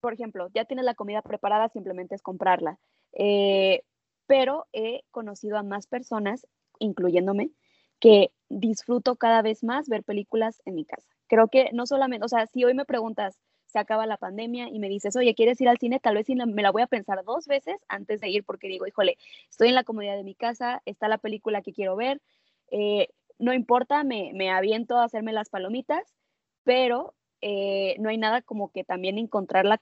por 0.00 0.12
ejemplo, 0.12 0.48
ya 0.54 0.64
tienes 0.64 0.84
la 0.84 0.94
comida 0.94 1.22
preparada, 1.22 1.68
simplemente 1.68 2.14
es 2.14 2.22
comprarla. 2.22 2.78
Eh, 3.12 3.82
pero 4.26 4.66
he 4.72 5.02
conocido 5.10 5.56
a 5.56 5.62
más 5.62 5.86
personas, 5.86 6.46
incluyéndome, 6.78 7.50
que 7.98 8.30
disfruto 8.48 9.16
cada 9.16 9.42
vez 9.42 9.64
más 9.64 9.88
ver 9.88 10.04
películas 10.04 10.60
en 10.66 10.74
mi 10.74 10.84
casa. 10.84 11.08
Creo 11.28 11.48
que 11.48 11.70
no 11.72 11.86
solamente, 11.86 12.24
o 12.24 12.28
sea, 12.28 12.46
si 12.46 12.64
hoy 12.64 12.74
me 12.74 12.84
preguntas, 12.84 13.38
se 13.76 13.80
acaba 13.80 14.06
la 14.06 14.16
pandemia 14.16 14.70
y 14.70 14.78
me 14.78 14.88
dices, 14.88 15.16
oye, 15.16 15.34
¿quieres 15.34 15.60
ir 15.60 15.68
al 15.68 15.76
cine? 15.76 16.00
Tal 16.00 16.14
vez 16.14 16.26
me 16.30 16.62
la 16.62 16.70
voy 16.70 16.80
a 16.80 16.86
pensar 16.86 17.22
dos 17.26 17.46
veces 17.46 17.76
antes 17.88 18.22
de 18.22 18.30
ir 18.30 18.42
porque 18.42 18.68
digo, 18.68 18.86
híjole, 18.86 19.18
estoy 19.50 19.68
en 19.68 19.74
la 19.74 19.84
comodidad 19.84 20.16
de 20.16 20.24
mi 20.24 20.34
casa, 20.34 20.80
está 20.86 21.08
la 21.08 21.18
película 21.18 21.60
que 21.60 21.74
quiero 21.74 21.94
ver, 21.94 22.22
eh, 22.70 23.08
no 23.38 23.52
importa, 23.52 24.02
me, 24.02 24.30
me, 24.32 24.48
aviento 24.48 24.96
a 24.96 25.04
hacerme 25.04 25.34
las 25.34 25.50
palomitas, 25.50 26.16
pero 26.64 27.12
eh, 27.42 27.96
no 27.98 28.08
hay 28.08 28.16
nada 28.16 28.40
como 28.40 28.72
que 28.72 28.82
también 28.82 29.18
encontrar 29.18 29.66
la, 29.66 29.78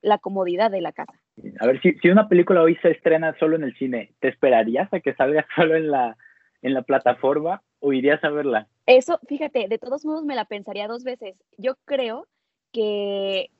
la 0.00 0.18
comodidad 0.18 0.70
de 0.70 0.80
la 0.80 0.92
casa. 0.92 1.20
A 1.60 1.66
ver, 1.66 1.82
si, 1.82 1.92
si 1.98 2.08
una 2.08 2.30
película 2.30 2.62
hoy 2.62 2.76
se 2.76 2.92
estrena 2.92 3.36
solo 3.38 3.56
en 3.56 3.64
el 3.64 3.76
cine, 3.76 4.14
¿te 4.20 4.28
esperarías 4.28 4.90
a 4.90 5.00
que 5.00 5.12
salga 5.12 5.46
solo 5.54 5.76
en 5.76 5.90
la, 5.90 6.16
en 6.62 6.72
la 6.72 6.80
plataforma 6.80 7.62
o 7.80 7.92
irías 7.92 8.24
a 8.24 8.30
verla? 8.30 8.68
Eso, 8.86 9.20
fíjate, 9.28 9.68
de 9.68 9.78
todos 9.78 10.06
modos 10.06 10.24
me 10.24 10.34
la 10.34 10.46
pensaría 10.46 10.88
dos 10.88 11.04
veces. 11.04 11.36
Yo 11.58 11.74
creo 11.84 12.26
que 12.74 13.50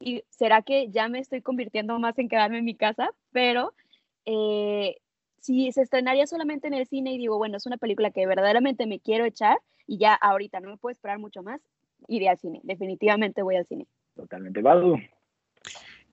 y 0.00 0.24
será 0.30 0.62
que 0.62 0.90
ya 0.90 1.08
me 1.08 1.20
estoy 1.20 1.40
convirtiendo 1.40 1.98
más 1.98 2.18
en 2.18 2.28
quedarme 2.28 2.58
en 2.58 2.64
mi 2.64 2.74
casa, 2.74 3.10
pero 3.32 3.72
eh, 4.26 4.96
si 5.38 5.70
se 5.72 5.82
estrenaría 5.82 6.26
solamente 6.26 6.66
en 6.66 6.74
el 6.74 6.86
cine 6.86 7.12
y 7.12 7.18
digo, 7.18 7.38
bueno, 7.38 7.56
es 7.56 7.66
una 7.66 7.76
película 7.76 8.10
que 8.10 8.26
verdaderamente 8.26 8.86
me 8.86 8.98
quiero 8.98 9.24
echar 9.24 9.58
y 9.86 9.98
ya 9.98 10.14
ahorita 10.14 10.60
no 10.60 10.70
me 10.70 10.76
puedo 10.76 10.92
esperar 10.92 11.18
mucho 11.18 11.42
más, 11.42 11.60
iré 12.08 12.28
al 12.28 12.38
cine, 12.38 12.60
definitivamente 12.64 13.42
voy 13.42 13.56
al 13.56 13.66
cine. 13.66 13.86
Totalmente, 14.16 14.62
Badu. 14.62 14.98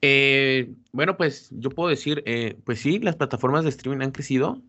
Eh, 0.02 0.74
bueno, 0.92 1.18
pues 1.18 1.50
yo 1.52 1.70
puedo 1.70 1.90
decir, 1.90 2.24
eh, 2.26 2.58
pues 2.66 2.80
sí, 2.80 3.00
las 3.00 3.16
plataformas 3.16 3.64
de 3.64 3.70
streaming 3.70 4.04
han 4.04 4.12
crecido. 4.12 4.62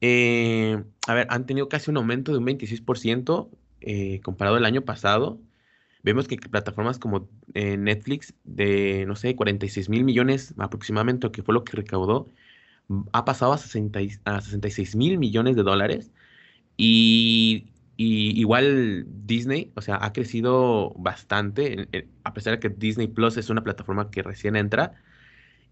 Eh, 0.00 0.82
a 1.06 1.14
ver, 1.14 1.26
han 1.30 1.46
tenido 1.46 1.68
casi 1.68 1.90
un 1.90 1.96
aumento 1.96 2.32
de 2.32 2.38
un 2.38 2.46
26% 2.46 3.50
comparado 4.22 4.56
al 4.56 4.64
año 4.64 4.82
pasado 4.82 5.40
vemos 6.02 6.28
que 6.28 6.36
plataformas 6.38 6.98
como 6.98 7.28
eh, 7.54 7.76
Netflix 7.76 8.34
de, 8.44 9.04
no 9.06 9.16
sé, 9.16 9.36
46 9.36 9.88
mil 9.88 10.04
millones 10.04 10.54
aproximadamente, 10.58 11.30
que 11.30 11.42
fue 11.42 11.54
lo 11.54 11.64
que 11.64 11.76
recaudó, 11.76 12.28
ha 13.12 13.24
pasado 13.24 13.52
a, 13.52 13.58
60, 13.58 14.00
a 14.24 14.40
66 14.40 14.96
mil 14.96 15.18
millones 15.18 15.56
de 15.56 15.62
dólares. 15.62 16.12
Y, 16.76 17.68
y, 17.96 18.38
igual 18.40 19.06
Disney, 19.26 19.72
o 19.76 19.82
sea, 19.82 19.98
ha 20.02 20.12
crecido 20.12 20.94
bastante, 20.96 21.88
a 22.24 22.34
pesar 22.34 22.54
de 22.54 22.60
que 22.60 22.68
Disney 22.70 23.08
Plus 23.08 23.36
es 23.36 23.50
una 23.50 23.62
plataforma 23.64 24.10
que 24.10 24.22
recién 24.22 24.56
entra, 24.56 24.94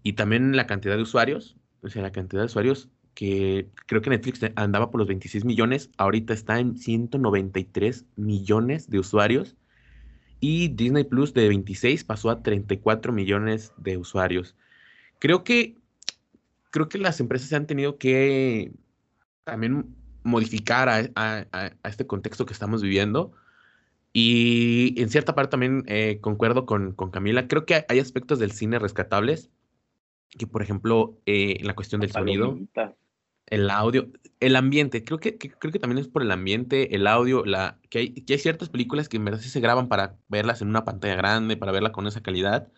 y 0.03 0.13
también 0.13 0.55
la 0.55 0.67
cantidad 0.67 0.95
de 0.95 1.03
usuarios, 1.03 1.57
o 1.81 1.89
sea, 1.89 2.01
la 2.01 2.11
cantidad 2.11 2.41
de 2.41 2.47
usuarios 2.47 2.89
que 3.13 3.69
creo 3.85 4.01
que 4.01 4.09
Netflix 4.09 4.39
andaba 4.55 4.91
por 4.91 4.99
los 4.99 5.07
26 5.07 5.43
millones, 5.45 5.89
ahorita 5.97 6.33
está 6.33 6.59
en 6.59 6.77
193 6.77 8.05
millones 8.15 8.89
de 8.89 8.99
usuarios 8.99 9.57
y 10.39 10.69
Disney 10.69 11.03
Plus 11.03 11.33
de 11.33 11.49
26 11.49 12.03
pasó 12.03 12.29
a 12.29 12.41
34 12.41 13.11
millones 13.11 13.73
de 13.77 13.97
usuarios. 13.97 14.55
Creo 15.19 15.43
que, 15.43 15.75
creo 16.71 16.87
que 16.87 16.97
las 16.97 17.19
empresas 17.19 17.49
se 17.49 17.55
han 17.55 17.67
tenido 17.67 17.97
que 17.97 18.71
también 19.43 19.95
modificar 20.23 20.89
a, 20.89 21.71
este 21.83 22.07
contexto 22.07 22.45
que 22.45 22.53
estamos 22.53 22.81
viviendo. 22.81 23.33
Y 24.11 24.99
en 24.99 25.09
cierta 25.09 25.35
parte 25.35 25.51
también 25.51 25.83
eh, 25.87 26.19
concuerdo 26.21 26.65
con, 26.65 26.93
Camila. 27.11 27.47
Creo 27.47 27.65
que 27.65 27.85
hay 27.87 27.99
aspectos 27.99 28.39
del 28.39 28.51
cine 28.51 28.79
rescatables, 28.79 29.49
que 30.37 30.47
por 30.47 30.61
ejemplo, 30.61 31.17
eh, 31.25 31.57
en 31.59 31.67
la 31.67 31.75
cuestión 31.75 32.01
del 32.01 32.11
sonido, 32.11 32.57
el 33.49 33.69
audio, 33.69 34.09
el 34.39 34.55
ambiente. 34.55 35.03
Creo 35.03 35.19
que, 35.19 35.37
creo 35.37 35.71
que 35.71 35.79
también 35.79 35.99
es 35.99 36.07
por 36.07 36.21
el 36.21 36.31
ambiente, 36.31 36.95
el 36.95 37.07
audio, 37.07 37.45
la, 37.45 37.79
que, 37.89 37.99
hay, 37.99 38.13
que 38.13 38.33
hay 38.33 38.39
ciertas 38.39 38.69
películas 38.69 39.09
que 39.09 39.17
en 39.17 39.25
verdad 39.25 39.39
sí 39.41 39.49
se 39.49 39.59
graban 39.59 39.87
para 39.89 40.17
verlas 40.29 40.61
en 40.61 40.69
una 40.69 40.85
pantalla 40.85 41.15
grande, 41.15 41.57
para 41.57 41.71
verla 41.71 41.91
con 41.91 42.07
esa 42.07 42.21
calidad. 42.21 42.71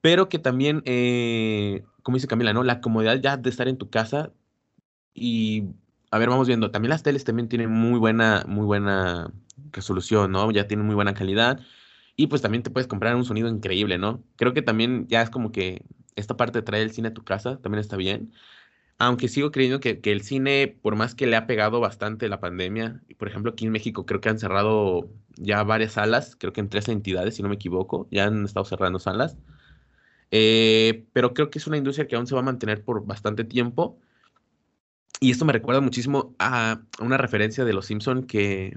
Pero 0.00 0.28
que 0.28 0.38
también, 0.38 0.82
eh, 0.86 1.84
como 2.02 2.16
dice 2.16 2.28
Camila, 2.28 2.52
¿no? 2.52 2.62
La 2.62 2.80
comodidad 2.80 3.20
ya 3.20 3.36
de 3.36 3.50
estar 3.50 3.68
en 3.68 3.78
tu 3.78 3.90
casa 3.90 4.32
y 5.14 5.64
a 6.10 6.18
ver, 6.18 6.28
vamos 6.28 6.46
viendo. 6.46 6.70
También 6.70 6.90
las 6.90 7.02
teles 7.02 7.24
también 7.24 7.48
tienen 7.48 7.70
muy 7.70 7.98
buena, 7.98 8.44
muy 8.46 8.64
buena 8.66 9.32
resolución, 9.72 10.32
¿no? 10.32 10.50
Ya 10.52 10.68
tienen 10.68 10.86
muy 10.86 10.94
buena 10.94 11.14
calidad. 11.14 11.60
Y 12.16 12.28
pues 12.28 12.42
también 12.42 12.62
te 12.62 12.70
puedes 12.70 12.86
comprar 12.86 13.16
un 13.16 13.24
sonido 13.24 13.48
increíble, 13.48 13.98
¿no? 13.98 14.22
Creo 14.36 14.54
que 14.54 14.62
también 14.62 15.08
ya 15.08 15.22
es 15.22 15.30
como 15.30 15.50
que 15.52 15.84
esta 16.16 16.36
parte 16.36 16.60
de 16.60 16.62
traer 16.62 16.84
el 16.84 16.92
cine 16.92 17.08
a 17.08 17.14
tu 17.14 17.24
casa 17.24 17.58
también 17.60 17.80
está 17.80 17.96
bien. 17.96 18.32
Aunque 18.98 19.28
sigo 19.28 19.50
creyendo 19.50 19.80
que, 19.80 20.00
el 20.04 20.22
cine, 20.22 20.78
por 20.80 20.96
más 20.96 21.14
que 21.14 21.26
le 21.26 21.36
ha 21.36 21.46
pegado 21.46 21.80
bastante 21.80 22.28
la 22.28 22.40
pandemia, 22.40 23.02
por 23.18 23.28
ejemplo 23.28 23.52
aquí 23.52 23.66
en 23.66 23.72
México 23.72 24.06
creo 24.06 24.20
que 24.20 24.28
han 24.28 24.38
cerrado 24.38 25.10
ya 25.36 25.62
varias 25.64 25.92
salas, 25.92 26.36
creo 26.36 26.52
que 26.52 26.60
en 26.60 26.68
tres 26.68 26.88
entidades, 26.88 27.34
si 27.36 27.42
no 27.42 27.48
me 27.48 27.56
equivoco, 27.56 28.08
ya 28.10 28.26
han 28.26 28.44
estado 28.44 28.64
cerrando 28.64 28.98
salas. 28.98 29.36
Eh, 30.30 31.06
pero 31.12 31.34
creo 31.34 31.50
que 31.50 31.58
es 31.58 31.66
una 31.66 31.76
industria 31.76 32.08
que 32.08 32.16
aún 32.16 32.26
se 32.26 32.34
va 32.34 32.40
a 32.40 32.44
mantener 32.44 32.84
por 32.84 33.04
bastante 33.06 33.44
tiempo 33.44 33.98
y 35.20 35.30
esto 35.30 35.44
me 35.44 35.54
recuerda 35.54 35.80
muchísimo 35.80 36.34
a 36.38 36.82
una 37.00 37.16
referencia 37.16 37.64
de 37.64 37.72
Los 37.72 37.86
Simpson 37.86 38.24
que 38.24 38.76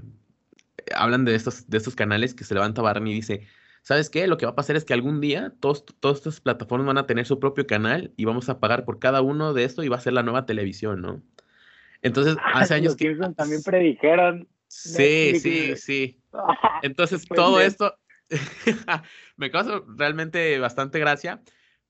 hablan 0.94 1.24
de 1.26 1.34
estos, 1.34 1.68
de 1.68 1.76
estos 1.76 1.94
canales 1.94 2.34
que 2.34 2.44
se 2.44 2.54
levanta 2.54 2.80
Barney 2.80 3.12
y 3.12 3.16
dice, 3.16 3.46
¿sabes 3.88 4.10
qué? 4.10 4.26
Lo 4.26 4.36
que 4.36 4.44
va 4.44 4.52
a 4.52 4.54
pasar 4.54 4.76
es 4.76 4.84
que 4.84 4.92
algún 4.92 5.22
día 5.22 5.54
todos, 5.60 5.82
todas 5.98 6.18
estas 6.18 6.42
plataformas 6.42 6.88
van 6.88 6.98
a 6.98 7.06
tener 7.06 7.24
su 7.24 7.40
propio 7.40 7.66
canal 7.66 8.12
y 8.18 8.26
vamos 8.26 8.50
a 8.50 8.60
pagar 8.60 8.84
por 8.84 8.98
cada 8.98 9.22
uno 9.22 9.54
de 9.54 9.64
esto 9.64 9.82
y 9.82 9.88
va 9.88 9.96
a 9.96 10.00
ser 10.00 10.12
la 10.12 10.22
nueva 10.22 10.44
televisión, 10.44 11.00
¿no? 11.00 11.22
Entonces, 12.02 12.36
ah, 12.44 12.60
hace 12.60 12.74
años 12.74 12.96
que... 12.96 13.16
también 13.34 13.62
predijeron. 13.62 14.46
Sí, 14.66 15.40
sí, 15.40 15.74
sí. 15.76 16.20
Entonces, 16.82 17.24
pues 17.26 17.40
todo 17.40 17.62
esto 17.62 17.94
me 19.38 19.50
causa 19.50 19.80
realmente 19.96 20.58
bastante 20.58 20.98
gracia, 20.98 21.40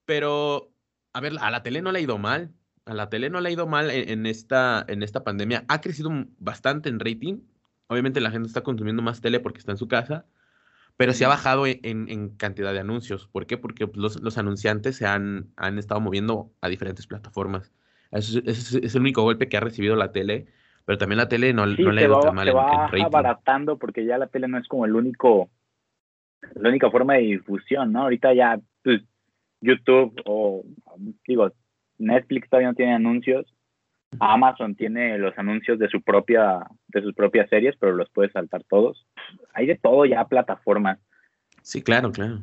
pero, 0.04 0.70
a 1.12 1.20
ver, 1.20 1.32
a 1.40 1.50
la 1.50 1.64
tele 1.64 1.82
no 1.82 1.90
le 1.90 1.98
ha 1.98 2.02
ido 2.02 2.16
mal 2.16 2.52
a 2.86 2.94
la 2.94 3.10
tele 3.10 3.28
no 3.28 3.40
le 3.42 3.48
ha 3.48 3.52
ido 3.52 3.66
mal 3.66 3.90
en, 3.90 4.24
esta, 4.24 4.82
en 4.88 5.02
esta 5.02 5.22
pandemia. 5.22 5.66
Ha 5.68 5.82
crecido 5.82 6.10
bastante 6.38 6.88
en 6.88 6.98
rating. 6.98 7.40
Obviamente 7.88 8.18
la 8.18 8.30
gente 8.30 8.46
está 8.46 8.62
consumiendo 8.62 9.02
más 9.02 9.20
tele 9.20 9.40
porque 9.40 9.58
está 9.58 9.72
en 9.72 9.76
su 9.76 9.88
casa, 9.88 10.24
pero 10.98 11.12
se 11.12 11.24
ha 11.24 11.28
bajado 11.28 11.64
en, 11.64 12.36
cantidad 12.36 12.72
de 12.72 12.80
anuncios. 12.80 13.28
¿Por 13.28 13.46
qué? 13.46 13.56
Porque 13.56 13.86
pues, 13.86 14.20
los, 14.20 14.36
anunciantes 14.36 14.96
se 14.96 15.06
han, 15.06 15.46
han, 15.56 15.78
estado 15.78 16.00
moviendo 16.00 16.50
a 16.60 16.68
diferentes 16.68 17.06
plataformas. 17.06 17.72
Ese 18.10 18.42
es, 18.44 18.74
el 18.74 19.00
único 19.00 19.22
golpe 19.22 19.48
que 19.48 19.56
ha 19.56 19.60
recibido 19.60 19.94
la 19.94 20.10
tele, 20.10 20.48
pero 20.84 20.98
también 20.98 21.18
la 21.18 21.28
tele 21.28 21.52
no, 21.52 21.66
no 21.66 21.92
le 21.92 22.02
ha 22.02 22.04
ido 22.04 22.18
tan 22.18 22.34
mal 22.34 22.48
se 22.48 22.52
va 22.52 22.90
abaratando 23.04 23.78
porque 23.78 24.04
ya 24.04 24.18
la 24.18 24.26
tele 24.26 24.48
no 24.48 24.58
es 24.58 24.66
como 24.66 24.86
el 24.86 24.96
único, 24.96 25.50
la 26.56 26.68
única 26.68 26.90
forma 26.90 27.14
de 27.14 27.20
difusión, 27.20 27.92
¿no? 27.92 28.02
Ahorita 28.02 28.34
ya 28.34 28.58
pues, 28.82 29.00
YouTube 29.60 30.20
o, 30.24 30.64
digo, 31.28 31.52
Netflix 31.98 32.50
todavía 32.50 32.70
no 32.70 32.74
tiene 32.74 32.94
anuncios. 32.94 33.46
Amazon 34.20 34.74
tiene 34.74 35.18
los 35.18 35.36
anuncios 35.38 35.78
de 35.78 35.88
su 35.88 36.02
propia, 36.02 36.66
de 36.88 37.02
sus 37.02 37.14
propias 37.14 37.48
series, 37.48 37.76
pero 37.78 37.92
los 37.92 38.10
puedes 38.10 38.32
saltar 38.32 38.64
todos. 38.64 39.06
Hay 39.52 39.66
de 39.66 39.76
todo 39.76 40.04
ya 40.04 40.24
plataformas. 40.26 40.98
Sí, 41.62 41.82
claro, 41.82 42.10
claro. 42.12 42.42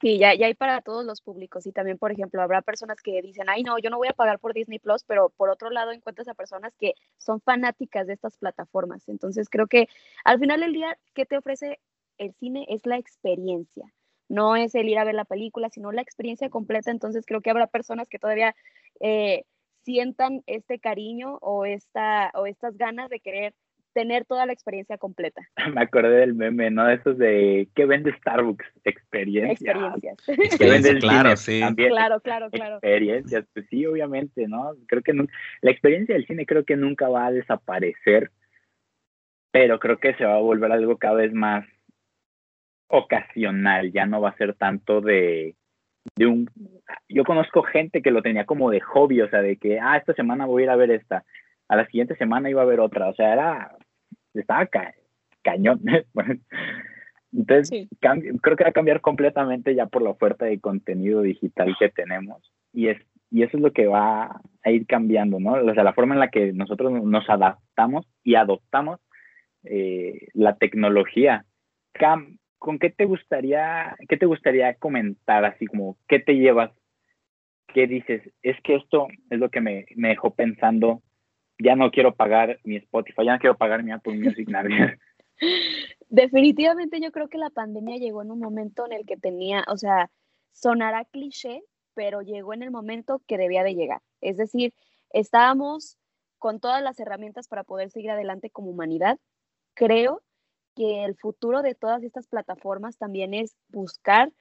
Sí, 0.00 0.18
ya, 0.18 0.34
ya 0.34 0.46
hay 0.46 0.54
para 0.54 0.80
todos 0.80 1.04
los 1.04 1.20
públicos. 1.20 1.66
Y 1.66 1.72
también, 1.72 1.98
por 1.98 2.10
ejemplo, 2.10 2.40
habrá 2.40 2.62
personas 2.62 3.02
que 3.02 3.20
dicen, 3.22 3.48
ay, 3.48 3.62
no, 3.62 3.78
yo 3.78 3.90
no 3.90 3.98
voy 3.98 4.08
a 4.08 4.14
pagar 4.14 4.38
por 4.38 4.54
Disney 4.54 4.78
Plus, 4.78 5.04
pero 5.04 5.30
por 5.36 5.50
otro 5.50 5.70
lado 5.70 5.92
encuentras 5.92 6.28
a 6.28 6.34
personas 6.34 6.74
que 6.76 6.94
son 7.18 7.40
fanáticas 7.40 8.06
de 8.06 8.14
estas 8.14 8.36
plataformas. 8.38 9.08
Entonces, 9.08 9.48
creo 9.50 9.66
que 9.66 9.88
al 10.24 10.38
final 10.38 10.60
del 10.60 10.72
día, 10.72 10.96
¿qué 11.14 11.26
te 11.26 11.36
ofrece 11.36 11.80
el 12.18 12.32
cine? 12.34 12.66
Es 12.68 12.86
la 12.86 12.96
experiencia 12.96 13.92
no 14.30 14.54
es 14.54 14.76
el 14.76 14.88
ir 14.88 14.96
a 14.96 15.04
ver 15.04 15.16
la 15.16 15.24
película, 15.24 15.68
sino 15.70 15.90
la 15.90 16.02
experiencia 16.02 16.48
completa. 16.48 16.92
Entonces 16.92 17.26
creo 17.26 17.40
que 17.40 17.50
habrá 17.50 17.66
personas 17.66 18.08
que 18.08 18.20
todavía 18.20 18.54
eh, 19.00 19.44
sientan 19.82 20.42
este 20.46 20.78
cariño 20.78 21.38
o, 21.40 21.64
esta, 21.64 22.30
o 22.34 22.46
estas 22.46 22.76
ganas 22.76 23.08
de 23.10 23.20
querer 23.20 23.54
tener 23.92 24.24
toda 24.24 24.46
la 24.46 24.52
experiencia 24.52 24.98
completa. 24.98 25.42
Me 25.74 25.82
acordé 25.82 26.16
del 26.20 26.34
meme, 26.34 26.70
¿no? 26.70 26.88
Esos 26.88 27.18
de 27.18 27.68
¿qué 27.74 27.86
vende 27.86 28.14
Starbucks? 28.18 28.64
Experiencias. 28.84 29.76
Experiencias. 29.76 30.18
¿Qué 30.58 30.68
vende 30.68 30.90
el 30.90 30.98
claro, 31.00 31.36
cine? 31.36 31.68
sí. 31.68 31.74
Claro, 31.88 32.20
claro, 32.20 32.50
claro. 32.50 32.76
Experiencias, 32.76 33.44
pues 33.52 33.66
sí, 33.68 33.84
obviamente, 33.86 34.46
¿no? 34.46 34.74
Creo 34.86 35.02
que 35.02 35.12
la 35.12 35.70
experiencia 35.70 36.14
del 36.14 36.26
cine 36.26 36.46
creo 36.46 36.64
que 36.64 36.76
nunca 36.76 37.08
va 37.08 37.26
a 37.26 37.32
desaparecer, 37.32 38.30
pero 39.50 39.78
creo 39.80 39.98
que 39.98 40.14
se 40.14 40.24
va 40.24 40.36
a 40.36 40.40
volver 40.40 40.70
algo 40.72 40.96
cada 40.96 41.14
vez 41.14 41.32
más 41.32 41.66
ocasional, 42.88 43.92
ya 43.92 44.06
no 44.06 44.20
va 44.20 44.30
a 44.30 44.36
ser 44.36 44.54
tanto 44.54 45.00
de, 45.00 45.54
de 46.16 46.26
un... 46.26 46.50
Yo 47.08 47.24
conozco 47.24 47.62
gente 47.62 48.02
que 48.02 48.10
lo 48.10 48.22
tenía 48.22 48.44
como 48.44 48.70
de 48.70 48.80
hobby, 48.80 49.20
o 49.20 49.28
sea, 49.28 49.42
de 49.42 49.56
que, 49.56 49.78
ah, 49.80 49.96
esta 49.96 50.14
semana 50.14 50.46
voy 50.46 50.62
a 50.62 50.64
ir 50.64 50.70
a 50.70 50.76
ver 50.76 50.90
esta, 50.90 51.24
a 51.68 51.76
la 51.76 51.86
siguiente 51.86 52.16
semana 52.16 52.50
iba 52.50 52.62
a 52.62 52.66
ver 52.66 52.80
otra, 52.80 53.08
o 53.08 53.14
sea, 53.14 53.32
era, 53.32 53.76
estaba 54.34 54.68
cañón. 55.42 55.80
Entonces, 57.32 57.88
creo 58.00 58.56
que 58.56 58.64
va 58.64 58.70
a 58.70 58.72
cambiar 58.72 59.00
completamente 59.00 59.74
ya 59.74 59.86
por 59.86 60.02
la 60.02 60.10
oferta 60.10 60.46
de 60.46 60.58
contenido 60.58 61.22
digital 61.22 61.76
que 61.78 61.88
tenemos 61.88 62.52
y, 62.72 62.88
es, 62.88 62.98
y 63.30 63.44
eso 63.44 63.56
es 63.56 63.62
lo 63.62 63.72
que 63.72 63.86
va 63.86 64.40
a 64.64 64.70
ir 64.70 64.84
cambiando, 64.86 65.38
¿no? 65.38 65.52
O 65.52 65.74
sea, 65.74 65.84
la 65.84 65.92
forma 65.92 66.14
en 66.14 66.20
la 66.20 66.30
que 66.30 66.52
nosotros 66.52 66.90
nos 67.04 67.30
adaptamos 67.30 68.04
y 68.24 68.34
adoptamos 68.34 68.98
eh, 69.62 70.26
la 70.34 70.56
tecnología. 70.56 71.44
Cam 71.92 72.39
¿con 72.60 72.78
qué 72.78 72.90
te 72.90 73.06
gustaría, 73.06 73.96
qué 74.08 74.18
te 74.18 74.26
gustaría 74.26 74.74
comentar 74.74 75.44
así 75.44 75.66
como 75.66 75.96
qué 76.06 76.20
te 76.20 76.34
llevas? 76.34 76.70
¿Qué 77.74 77.86
dices? 77.86 78.22
Es 78.42 78.60
que 78.62 78.76
esto 78.76 79.08
es 79.30 79.38
lo 79.38 79.48
que 79.48 79.60
me, 79.60 79.86
dejó 79.96 80.34
pensando. 80.34 81.02
Ya 81.58 81.74
no 81.74 81.90
quiero 81.90 82.14
pagar 82.14 82.60
mi 82.62 82.76
Spotify, 82.76 83.24
ya 83.24 83.32
no 83.32 83.38
quiero 83.38 83.56
pagar 83.56 83.82
mi 83.82 83.92
Apple 83.92 84.18
Music, 84.18 84.48
nadie. 84.48 84.98
Definitivamente 86.10 87.00
yo 87.00 87.12
creo 87.12 87.28
que 87.28 87.38
la 87.38 87.50
pandemia 87.50 87.96
llegó 87.96 88.22
en 88.22 88.30
un 88.30 88.40
momento 88.40 88.84
en 88.86 88.92
el 88.92 89.06
que 89.06 89.16
tenía, 89.16 89.64
o 89.68 89.78
sea, 89.78 90.10
sonará 90.52 91.06
cliché, 91.06 91.62
pero 91.94 92.20
llegó 92.20 92.52
en 92.52 92.62
el 92.62 92.70
momento 92.70 93.22
que 93.26 93.38
debía 93.38 93.64
de 93.64 93.74
llegar. 93.74 94.02
Es 94.20 94.36
decir, 94.36 94.74
estábamos 95.12 95.96
con 96.38 96.60
todas 96.60 96.82
las 96.82 97.00
herramientas 97.00 97.48
para 97.48 97.64
poder 97.64 97.90
seguir 97.90 98.10
adelante 98.10 98.50
como 98.50 98.70
humanidad. 98.70 99.18
Creo 99.74 100.22
que 100.74 101.04
el 101.04 101.16
futuro 101.16 101.62
de 101.62 101.74
todas 101.74 102.02
estas 102.02 102.26
plataformas 102.26 102.96
también 102.96 103.34
es 103.34 103.56
buscar 103.68 104.32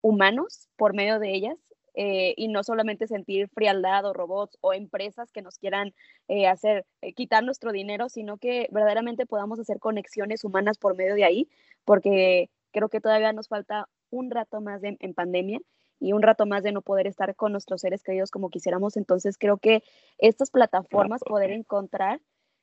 humanos 0.00 0.68
por 0.76 0.94
medio 0.94 1.18
de 1.18 1.34
ellas 1.34 1.58
eh, 1.94 2.34
y 2.36 2.48
no 2.48 2.64
solamente 2.64 3.06
sentir 3.06 3.48
frialdad 3.48 4.04
o 4.04 4.12
robots 4.12 4.58
o 4.60 4.72
empresas 4.72 5.30
que 5.30 5.42
nos 5.42 5.58
quieran 5.58 5.94
eh, 6.28 6.46
hacer 6.48 6.84
eh, 7.00 7.12
quitar 7.12 7.44
nuestro 7.44 7.72
dinero, 7.72 8.08
sino 8.08 8.36
que 8.36 8.68
verdaderamente 8.72 9.26
podamos 9.26 9.60
hacer 9.60 9.78
conexiones 9.78 10.44
humanas 10.44 10.76
por 10.76 10.96
medio 10.96 11.14
de 11.14 11.24
ahí, 11.24 11.48
porque 11.84 12.50
creo 12.72 12.88
que 12.88 13.00
todavía 13.00 13.32
nos 13.32 13.48
falta 13.48 13.88
un 14.10 14.30
rato 14.30 14.60
más 14.60 14.82
en 14.82 15.14
pandemia 15.14 15.60
y 16.00 16.12
un 16.12 16.22
rato 16.22 16.46
más 16.46 16.62
de 16.62 16.72
no 16.72 16.82
poder 16.82 17.06
estar 17.06 17.34
con 17.34 17.52
nuestros 17.52 17.80
seres 17.80 18.02
queridos 18.02 18.30
como 18.30 18.50
quisiéramos. 18.50 18.96
Entonces 18.96 19.38
creo 19.38 19.58
que 19.58 19.82
estas 20.18 20.50
plataformas 20.50 21.22
poder 21.24 21.50
encontrar 21.50 22.20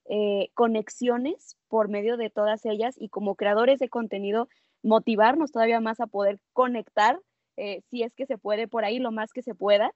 eh, 0.09 0.49
conexiones 0.53 1.57
por 1.67 1.89
medio 1.89 2.17
de 2.17 2.29
todas 2.29 2.65
ellas 2.65 2.95
y 2.97 3.09
como 3.09 3.35
creadores 3.35 3.79
de 3.79 3.89
contenido 3.89 4.47
motivarnos 4.83 5.51
todavía 5.51 5.79
más 5.79 5.99
a 5.99 6.07
poder 6.07 6.39
conectar, 6.53 7.19
eh, 7.57 7.81
si 7.89 8.03
es 8.03 8.13
que 8.15 8.25
se 8.25 8.37
puede 8.37 8.67
por 8.67 8.83
ahí, 8.83 8.99
lo 8.99 9.11
más 9.11 9.31
que 9.31 9.43
se 9.43 9.53
pueda, 9.53 9.93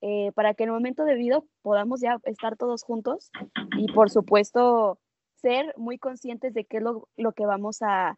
eh, 0.00 0.30
para 0.32 0.54
que 0.54 0.62
en 0.62 0.68
el 0.68 0.74
momento 0.74 1.04
debido 1.04 1.44
podamos 1.62 2.00
ya 2.00 2.18
estar 2.24 2.56
todos 2.56 2.84
juntos 2.84 3.30
y 3.76 3.92
por 3.92 4.10
supuesto 4.10 4.98
ser 5.34 5.74
muy 5.76 5.98
conscientes 5.98 6.54
de 6.54 6.64
qué 6.64 6.76
es 6.76 6.82
lo, 6.82 7.08
lo 7.16 7.32
que 7.32 7.46
vamos 7.46 7.82
a, 7.82 8.16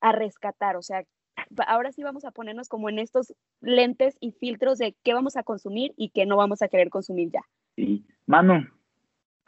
a 0.00 0.12
rescatar, 0.12 0.76
o 0.76 0.82
sea, 0.82 1.04
ahora 1.66 1.92
sí 1.92 2.02
vamos 2.02 2.24
a 2.24 2.30
ponernos 2.30 2.68
como 2.68 2.88
en 2.88 2.98
estos 2.98 3.34
lentes 3.60 4.16
y 4.20 4.32
filtros 4.32 4.78
de 4.78 4.96
qué 5.02 5.14
vamos 5.14 5.36
a 5.36 5.42
consumir 5.42 5.92
y 5.96 6.10
qué 6.10 6.26
no 6.26 6.36
vamos 6.36 6.62
a 6.62 6.68
querer 6.68 6.90
consumir 6.90 7.30
ya. 7.30 7.42
Sí, 7.76 8.06
Manu, 8.26 8.66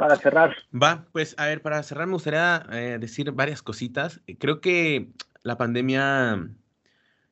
para 0.01 0.17
cerrar. 0.17 0.57
Va, 0.73 1.07
pues 1.13 1.35
a 1.37 1.45
ver, 1.45 1.61
para 1.61 1.83
cerrar 1.83 2.07
me 2.07 2.15
gustaría 2.15 2.67
eh, 2.73 2.97
decir 2.99 3.31
varias 3.33 3.63
cositas. 3.63 4.23
Creo 4.39 4.63
que 4.63 5.11
la 5.43 5.59
pandemia 5.59 6.49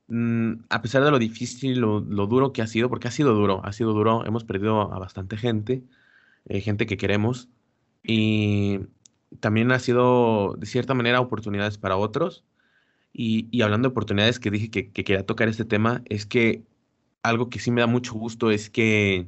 mm, 0.09 0.53
a 0.69 0.83
pesar 0.83 1.03
de 1.03 1.11
lo 1.11 1.19
difícil, 1.19 1.81
lo, 1.81 2.01
duro 2.01 2.53
que 2.53 2.61
ha 2.61 2.67
sido, 2.67 2.91
porque 2.91 3.09
ha 3.09 3.11
sido 3.11 3.33
duro, 3.33 3.63
ha 3.65 3.73
sido 3.73 3.95
duro, 3.95 4.25
hemos 4.27 4.45
perdido 4.45 4.93
a 4.93 4.99
bastante 4.99 5.39
gente, 5.39 5.83
eh, 6.45 6.61
gente 6.61 6.85
que 6.85 6.99
queremos, 6.99 7.49
y 8.03 8.81
también 9.41 9.73
ha 9.73 9.79
sido, 9.79 10.55
de 10.59 10.67
cierta 10.67 10.93
manera, 10.93 11.21
oportunidades 11.21 11.79
para 11.79 11.97
otros. 11.97 12.45
Y, 13.15 13.49
y 13.51 13.63
hablando 13.63 13.89
de 13.89 13.93
oportunidades 13.93 14.39
que 14.39 14.51
dije 14.51 14.71
que, 14.71 14.93
que, 14.93 15.05
quería 15.05 15.25
tocar 15.25 15.49
este 15.49 15.65
tema, 15.65 16.03
es 16.05 16.27
que 16.27 16.65
algo 17.23 17.49
que 17.49 17.61
sí 17.61 17.71
me 17.71 17.81
da 17.81 17.87
mucho 17.87 18.13
gusto 18.13 18.51
es 18.51 18.69
que 18.69 19.27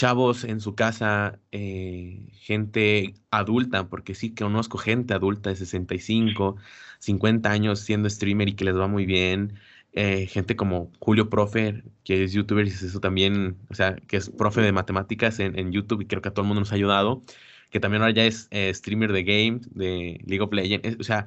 chavos 0.00 0.44
en 0.44 0.60
su 0.60 0.74
casa, 0.74 1.38
eh, 1.52 2.26
gente 2.32 3.12
adulta, 3.30 3.88
porque 3.90 4.14
sí 4.14 4.34
conozco 4.34 4.78
gente 4.78 5.12
adulta 5.12 5.50
de 5.50 5.56
65, 5.56 6.56
50 7.00 7.50
años 7.50 7.80
siendo 7.80 8.08
streamer 8.08 8.48
y 8.48 8.54
que 8.54 8.64
les 8.64 8.76
va 8.78 8.88
muy 8.88 9.04
bien. 9.04 9.58
Eh, 9.92 10.26
gente 10.26 10.56
como 10.56 10.90
Julio 11.00 11.28
Profe, 11.28 11.82
que 12.02 12.24
es 12.24 12.32
youtuber 12.32 12.66
y 12.66 12.70
es 12.70 12.82
eso 12.82 13.00
también, 13.00 13.58
o 13.68 13.74
sea, 13.74 13.96
que 13.96 14.16
es 14.16 14.30
profe 14.30 14.62
de 14.62 14.72
matemáticas 14.72 15.38
en, 15.38 15.58
en, 15.58 15.70
YouTube 15.70 16.00
y 16.00 16.06
creo 16.06 16.22
que 16.22 16.30
a 16.30 16.32
todo 16.32 16.44
el 16.44 16.48
mundo 16.48 16.60
nos 16.60 16.72
ha 16.72 16.76
ayudado, 16.76 17.22
que 17.70 17.80
también 17.80 18.00
ahora 18.02 18.14
ya 18.14 18.24
es 18.24 18.48
eh, 18.52 18.72
streamer 18.72 19.12
de 19.12 19.24
game, 19.24 19.60
de 19.72 20.20
League 20.24 20.40
of 20.42 20.52
Legends. 20.52 20.96
o 20.98 21.04
sea, 21.04 21.26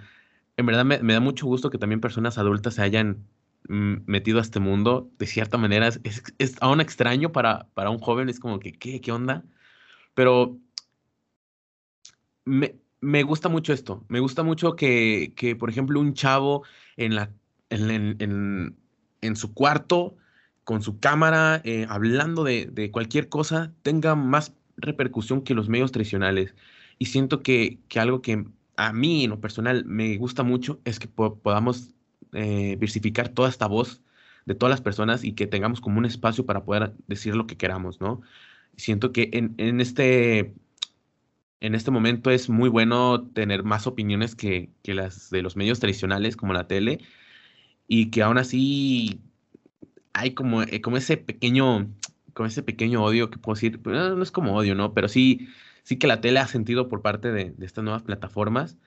en 0.58 0.66
verdad 0.66 0.84
me, 0.86 0.98
me, 1.00 1.14
da 1.14 1.20
mucho 1.20 1.46
gusto 1.46 1.70
que 1.70 1.78
también 1.78 2.02
personas 2.02 2.40
adultas 2.40 2.76
se 2.76 2.82
hayan 2.82 3.28
metido 3.68 4.40
a 4.40 4.42
este 4.42 4.60
mundo, 4.60 5.10
de 5.18 5.28
cierta 5.28 5.58
manera, 5.58 5.88
es, 5.88 6.00
es, 6.38 6.56
aún 6.62 6.82
extraño 6.82 7.32
para, 7.32 7.68
para 7.74 7.90
un 7.90 8.00
joven, 8.00 8.30
es 8.30 8.40
como 8.40 8.60
que, 8.60 8.74
¿qué, 8.74 9.02
qué 9.02 9.12
onda? 9.12 9.44
Pero 10.14 10.58
me, 12.46 12.76
me 13.02 13.24
gusta 13.24 13.50
mucho 13.50 13.74
esto, 13.74 14.06
me 14.10 14.20
gusta 14.20 14.44
mucho 14.44 14.76
que, 14.76 15.34
que 15.36 15.56
por 15.56 15.70
ejemplo, 15.70 16.00
un 16.00 16.14
chavo 16.14 16.64
en, 16.98 17.16
la, 17.16 17.32
en, 17.70 18.16
en, 18.22 18.78
en 19.22 19.36
su 19.36 19.54
cuarto, 19.54 20.16
con 20.64 20.82
su 20.82 21.00
cámara, 21.00 21.62
eh, 21.64 21.86
hablando 21.90 22.44
de, 22.44 22.68
de, 22.68 22.92
cualquier 22.92 23.30
cosa, 23.30 23.74
tenga 23.82 24.16
más 24.16 24.54
repercusión 24.78 25.42
que 25.42 25.54
los 25.54 25.70
medios 25.70 25.92
tradicionales. 25.92 26.56
Y 27.00 27.08
siento 27.08 27.42
que, 27.42 27.80
que 27.90 28.00
algo 28.00 28.22
que 28.22 28.46
a 28.78 28.94
mí, 28.94 29.26
en 29.26 29.32
lo 29.32 29.42
personal, 29.42 29.86
me 29.86 30.16
gusta 30.18 30.44
mucho 30.44 30.80
es 30.86 31.00
que 31.00 31.08
po 31.08 31.36
podamos 31.40 31.94
eh, 32.34 32.78
toda 33.34 33.50
esta 33.50 33.68
voz 33.68 34.02
de 34.46 34.56
todas 34.56 34.72
las 34.72 34.82
personas 34.82 35.24
y 35.24 35.34
que 35.34 35.48
tengamos 35.48 35.82
como 35.82 36.00
un 36.00 36.06
espacio 36.06 36.46
para 36.46 36.64
poder 36.66 36.94
decir 37.08 37.36
lo 37.36 37.48
que 37.48 37.58
queramos, 37.58 38.02
¿no? 38.02 38.22
Siento 38.78 39.12
que 39.12 39.30
en, 39.34 39.56
en 39.58 39.82
este, 39.82 40.54
en 41.62 41.76
este 41.76 41.92
momento 41.92 42.32
es 42.32 42.50
muy 42.50 42.70
bueno 42.70 43.28
tener 43.30 43.64
más 43.64 43.88
opiniones 43.88 44.36
que, 44.36 44.70
que, 44.84 44.94
las 44.94 45.30
de 45.30 45.42
los 45.42 45.56
medios 45.56 45.80
tradicionales 45.80 46.36
como 46.36 46.54
la 46.54 46.68
tele 46.68 47.00
y 47.88 48.12
que 48.12 48.24
aún 48.24 48.38
así 48.38 49.22
hay 50.14 50.34
como, 50.34 50.64
eh, 50.64 50.82
como 50.82 50.98
ese 50.98 51.18
pequeño 51.18 51.90
como 52.34 52.48
ese 52.48 52.64
pequeño 52.64 53.04
odio 53.04 53.30
que 53.30 53.38
puedo 53.38 53.56
decir, 53.56 53.82
pues, 53.82 53.96
no 53.96 54.24
es 54.24 54.32
como 54.32 54.56
odio, 54.56 54.76
¿no? 54.76 54.94
Pero 54.96 55.08
sí, 55.08 55.50
sí 55.84 55.98
que 55.98 56.08
la 56.08 56.22
tele 56.22 56.40
ha 56.40 56.48
sentido 56.48 56.90
por 56.90 57.02
parte 57.04 57.32
de 57.32 57.54
estas 57.62 57.84
nuevas 57.84 58.04
plataformas 58.04 58.78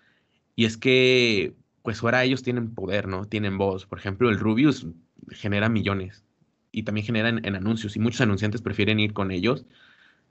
y 0.56 0.64
es 0.66 0.76
que 0.76 1.54
pues 1.86 2.02
ahora 2.02 2.24
ellos 2.24 2.42
tienen 2.42 2.74
poder, 2.74 3.06
¿no? 3.06 3.26
Tienen 3.26 3.58
voz. 3.58 3.86
Por 3.86 4.00
ejemplo, 4.00 4.28
el 4.28 4.40
Rubius 4.40 4.88
genera 5.30 5.68
millones 5.68 6.24
y 6.72 6.82
también 6.82 7.06
genera 7.06 7.28
en, 7.28 7.46
en 7.46 7.54
anuncios 7.54 7.94
y 7.94 8.00
muchos 8.00 8.22
anunciantes 8.22 8.60
prefieren 8.60 8.98
ir 8.98 9.12
con 9.12 9.30
ellos 9.30 9.66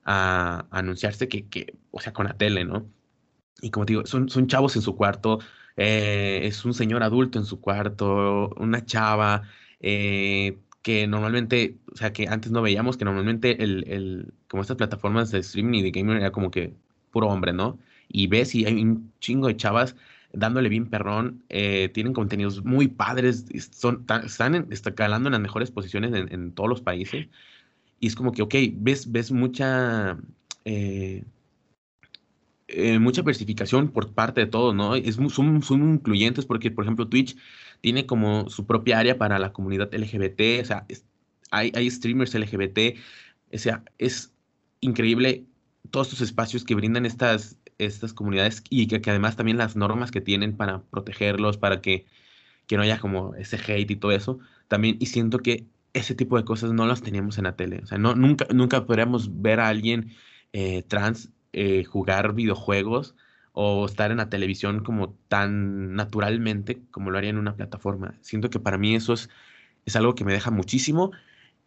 a, 0.04 0.68
a 0.70 0.80
anunciarse 0.80 1.30
que, 1.30 1.48
que, 1.48 1.78
o 1.92 2.02
sea, 2.02 2.12
con 2.12 2.26
la 2.26 2.36
tele, 2.36 2.66
¿no? 2.66 2.86
Y 3.62 3.72
como 3.72 3.86
te 3.86 3.94
digo, 3.94 4.06
son, 4.06 4.28
son 4.28 4.48
chavos 4.48 4.76
en 4.76 4.82
su 4.82 4.98
cuarto, 4.98 5.40
eh, 5.78 6.42
es 6.44 6.66
un 6.66 6.74
señor 6.74 7.04
adulto 7.04 7.40
en 7.40 7.46
su 7.46 7.62
cuarto, 7.62 8.50
una 8.58 8.84
chava, 8.84 9.44
eh, 9.80 10.60
que 10.82 11.08
normalmente, 11.08 11.78
o 11.94 11.96
sea, 11.96 12.12
que 12.12 12.28
antes 12.28 12.52
no 12.52 12.62
veíamos, 12.64 12.98
que 12.98 13.06
normalmente 13.06 13.64
el, 13.64 13.86
el, 13.88 14.34
como 14.50 14.62
estas 14.62 14.76
plataformas 14.76 15.32
de 15.32 15.40
streaming 15.40 15.80
y 15.80 15.84
de 15.84 15.92
gaming 15.92 16.18
era 16.18 16.32
como 16.34 16.52
que 16.52 16.76
puro 17.12 17.28
hombre, 17.30 17.54
¿no? 17.54 17.80
Y 18.10 18.28
ves 18.28 18.54
y 18.56 18.66
hay 18.66 18.82
un 18.84 19.14
chingo 19.22 19.48
de 19.48 19.56
chavas 19.56 19.96
dándole 20.36 20.70
bien 20.70 20.88
perrón, 20.90 21.44
eh, 21.50 21.90
tienen 21.94 22.14
contenidos 22.14 22.64
muy 22.64 22.88
padres, 22.88 23.46
son, 23.72 24.06
están 24.26 24.68
escalando 24.72 25.28
en 25.30 25.34
las 25.34 25.42
mejores 25.42 25.72
posiciones 25.72 26.14
en, 26.14 26.32
en, 26.34 26.52
todos 26.52 26.70
los 26.70 26.82
países. 26.82 27.28
Y 28.00 28.08
es 28.08 28.16
como 28.16 28.32
que, 28.32 28.42
ok, 28.42 28.56
ves, 28.74 29.12
ves 29.12 29.32
mucha, 29.32 30.18
eh, 30.66 31.24
eh, 32.68 33.00
mucha 33.00 33.22
versificación 33.22 33.90
por 33.90 34.14
parte 34.14 34.42
de 34.42 34.48
todos, 34.48 34.76
¿no? 34.76 34.96
Es, 34.96 35.16
son, 35.16 35.62
son 35.64 35.94
incluyentes 35.94 36.46
porque, 36.46 36.72
por 36.72 36.84
ejemplo, 36.84 37.08
Twitch 37.08 37.36
tiene 37.82 38.06
como 38.06 38.50
su 38.50 38.66
propia 38.66 39.00
área 39.00 39.18
para 39.18 39.40
la 39.40 39.54
comunidad 39.54 39.94
LGBT, 39.94 40.62
o 40.62 40.66
sea, 40.66 40.86
hay, 41.52 41.72
hay 41.76 41.90
streamers 41.90 42.34
LGBT, 42.34 42.98
o 43.54 43.58
sea, 43.58 43.84
es 43.98 44.34
increíble 44.82 45.46
todos 45.92 46.08
estos 46.08 46.22
espacios 46.22 46.64
que 46.64 46.76
brindan 46.76 47.06
estas 47.06 47.58
estas 47.78 48.14
comunidades 48.14 48.64
y 48.70 48.88
que, 48.88 49.02
que, 49.02 49.10
además 49.10 49.36
también 49.36 49.58
las 49.58 49.76
normas 49.76 50.12
que 50.12 50.22
tienen 50.22 50.56
para 50.56 50.82
protegerlos, 50.84 51.58
para 51.58 51.82
que, 51.82 52.06
que 52.68 52.78
no 52.78 52.84
haya 52.84 53.00
como 53.00 53.36
ese 53.36 53.58
hate 53.58 53.92
y 53.92 53.96
todo 53.96 54.12
eso, 54.12 54.40
también, 54.68 54.98
y 55.00 55.08
siento 55.08 55.40
que 55.40 55.66
ese 55.94 56.16
tipo 56.16 56.38
de 56.38 56.46
cosas 56.46 56.74
no 56.74 56.86
las 56.86 57.02
teníamos 57.02 57.38
en 57.38 57.46
la 57.46 57.56
tele, 57.56 57.80
o 57.84 57.86
sea, 57.88 57.98
no, 57.98 58.16
nunca, 58.16 58.48
nunca 58.54 58.86
podríamos 58.86 59.42
ver 59.42 59.60
a 59.60 59.70
alguien 59.70 60.12
eh, 60.54 60.84
trans 60.84 61.32
eh, 61.54 61.84
jugar 61.86 62.34
videojuegos 62.34 63.16
o 63.54 63.86
estar 63.86 64.12
en 64.12 64.18
la 64.18 64.30
televisión 64.30 64.84
como 64.84 65.18
tan 65.30 65.96
naturalmente 65.96 66.82
como 66.92 67.12
lo 67.12 67.18
haría 67.18 67.30
en 67.30 67.38
una 67.38 67.56
plataforma. 67.56 68.16
Siento 68.22 68.50
que 68.50 68.60
para 68.60 68.78
mí 68.78 68.96
eso 68.96 69.14
es, 69.14 69.30
es 69.86 69.96
algo 69.96 70.16
que 70.16 70.26
me 70.26 70.34
deja 70.34 70.52
muchísimo 70.52 71.12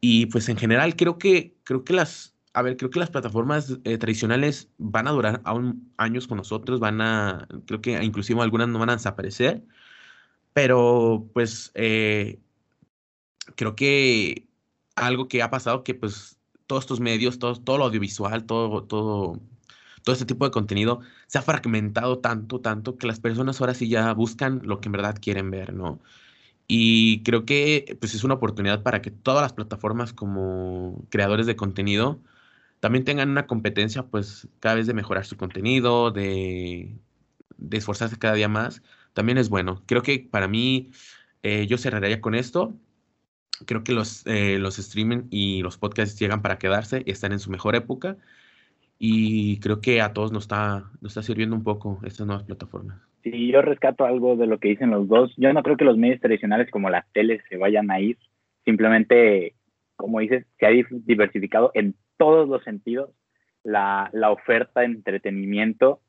y 0.01 0.27
pues 0.27 0.49
en 0.51 0.59
general 0.59 0.97
creo 0.97 1.19
que, 1.19 1.55
creo 1.65 1.85
que 1.85 1.95
las, 1.95 2.35
a 2.55 2.63
ver, 2.63 2.77
creo 2.77 2.91
que 2.91 2.99
las 2.99 3.11
plataformas 3.11 3.79
eh, 3.85 3.99
tradicionales 3.99 4.71
van 4.79 5.07
a 5.09 5.13
durar 5.13 5.41
aún 5.45 5.93
años 5.97 6.27
con 6.27 6.39
nosotros, 6.39 6.81
van 6.81 7.01
a, 7.01 7.49
creo 7.67 7.81
que 7.81 8.03
inclusive 8.03 8.41
algunas 8.43 8.69
no 8.69 8.79
van 8.79 8.91
a 8.91 8.97
desaparecer, 8.97 9.65
pero 10.53 11.29
pues 11.35 11.71
eh, 11.75 12.41
creo 13.57 13.77
que 13.77 14.49
algo 14.97 15.29
que 15.29 15.43
ha 15.43 15.51
pasado 15.51 15.85
que 15.85 15.95
pues 15.95 16.39
todos 16.67 16.85
estos 16.85 17.01
medios, 17.01 17.39
todo, 17.39 17.55
todo 17.57 17.79
lo 17.79 17.85
audiovisual, 17.87 18.45
todo, 18.45 18.85
todo, 18.85 19.41
todo 20.03 20.13
este 20.13 20.27
tipo 20.27 20.45
de 20.45 20.51
contenido 20.51 21.01
se 21.27 21.39
ha 21.39 21.43
fragmentado 21.43 22.19
tanto, 22.21 22.61
tanto 22.61 22.97
que 22.99 23.07
las 23.07 23.21
personas 23.21 23.61
ahora 23.61 23.75
sí 23.75 23.89
ya 23.89 24.13
buscan 24.15 24.61
lo 24.65 24.81
que 24.81 24.89
en 24.89 24.93
verdad 24.93 25.17
quieren 25.21 25.51
ver, 25.51 25.75
¿no? 25.75 26.01
Y 26.67 27.23
creo 27.25 27.45
que 27.47 27.97
pues 28.01 28.15
es 28.15 28.25
una 28.25 28.35
oportunidad 28.35 28.83
para 28.83 29.03
que 29.03 29.11
todas 29.11 29.43
las 29.43 29.55
plataformas 29.55 30.13
como 30.13 31.07
creadores 31.11 31.47
de 31.47 31.57
contenido 31.57 32.21
también 32.81 33.05
tengan 33.05 33.31
una 33.31 33.47
competencia, 33.47 34.05
pues, 34.05 34.49
cada 34.61 34.77
vez 34.77 34.87
de 34.87 34.95
mejorar 34.95 35.25
su 35.25 35.37
contenido, 35.37 36.11
de, 36.11 36.95
de 37.57 37.77
esforzarse 37.77 38.19
cada 38.19 38.35
día 38.35 38.49
más, 38.49 38.83
también 39.13 39.39
es 39.39 39.49
bueno. 39.49 39.83
Creo 39.87 40.03
que 40.03 40.29
para 40.31 40.49
mí, 40.49 40.91
eh, 41.43 41.67
yo 41.67 41.79
cerraría 41.79 42.21
con 42.21 42.35
esto. 42.35 42.75
Creo 43.67 43.83
que 43.83 43.93
los, 43.93 44.25
eh, 44.27 44.59
los 44.59 44.79
streaming 44.79 45.25
y 45.31 45.63
los 45.63 45.79
podcasts 45.79 46.19
llegan 46.19 46.43
para 46.43 46.59
quedarse, 46.59 47.03
están 47.07 47.33
en 47.33 47.41
su 47.41 47.51
mejor 47.51 47.75
época 47.75 48.17
y 48.99 49.59
creo 49.61 49.81
que 49.81 50.01
a 50.01 50.13
todos 50.13 50.33
nos 50.33 50.45
está, 50.45 50.91
nos 51.01 51.13
está 51.13 51.23
sirviendo 51.23 51.57
un 51.57 51.65
poco 51.65 52.01
estas 52.05 52.27
nuevas 52.27 52.45
plataformas. 52.45 53.01
Sí, 53.23 53.51
yo 53.51 53.63
rescato 53.63 54.05
algo 54.05 54.37
de 54.37 54.47
lo 54.47 54.59
que 54.59 54.69
dicen 54.69 54.91
los 54.91 55.09
dos. 55.09 55.33
Yo 55.37 55.53
no 55.53 55.63
creo 55.63 55.77
que 55.77 55.85
los 55.85 55.97
medios 55.97 56.21
tradicionales 56.21 56.71
como 56.71 56.91
la 56.91 57.07
tele 57.13 57.41
se 57.49 57.57
vayan 57.57 57.91
a 57.91 58.01
ir. 58.01 58.17
Simplemente, 58.65 59.55
como 59.97 60.21
dices, 60.21 60.47
se 60.59 60.67
ha 60.67 60.71
diversificado 60.71 61.71
en 61.75 61.95
todos 62.19 62.49
los 62.49 62.63
sentidos 62.65 63.11
la, 63.65 64.11
la 64.13 64.31
oferta 64.31 64.81
de 64.81 64.87
entretenimiento, 64.87 66.01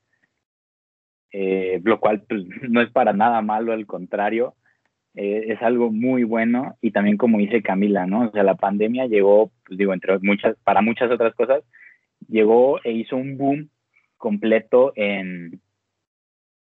eh, 1.31 1.81
lo 1.83 1.99
cual 1.99 2.23
pues, 2.27 2.43
no 2.69 2.81
es 2.81 2.91
para 2.91 3.13
nada 3.13 3.41
malo, 3.41 3.73
al 3.73 3.85
contrario, 3.85 4.55
eh, 5.15 5.45
es 5.47 5.61
algo 5.61 5.91
muy 5.91 6.23
bueno 6.23 6.77
y 6.81 6.91
también 6.91 7.17
como 7.17 7.39
dice 7.39 7.61
Camila, 7.61 8.05
¿no? 8.05 8.27
O 8.27 8.31
sea, 8.31 8.43
la 8.43 8.55
pandemia 8.55 9.07
llegó, 9.07 9.51
pues 9.65 9.77
digo, 9.77 9.93
entre 9.93 10.19
muchas, 10.19 10.55
para 10.63 10.81
muchas 10.81 11.11
otras 11.11 11.33
cosas, 11.35 11.63
llegó 12.27 12.79
e 12.83 12.91
hizo 12.91 13.15
un 13.15 13.37
boom 13.37 13.69
completo 14.17 14.93
en, 14.95 15.61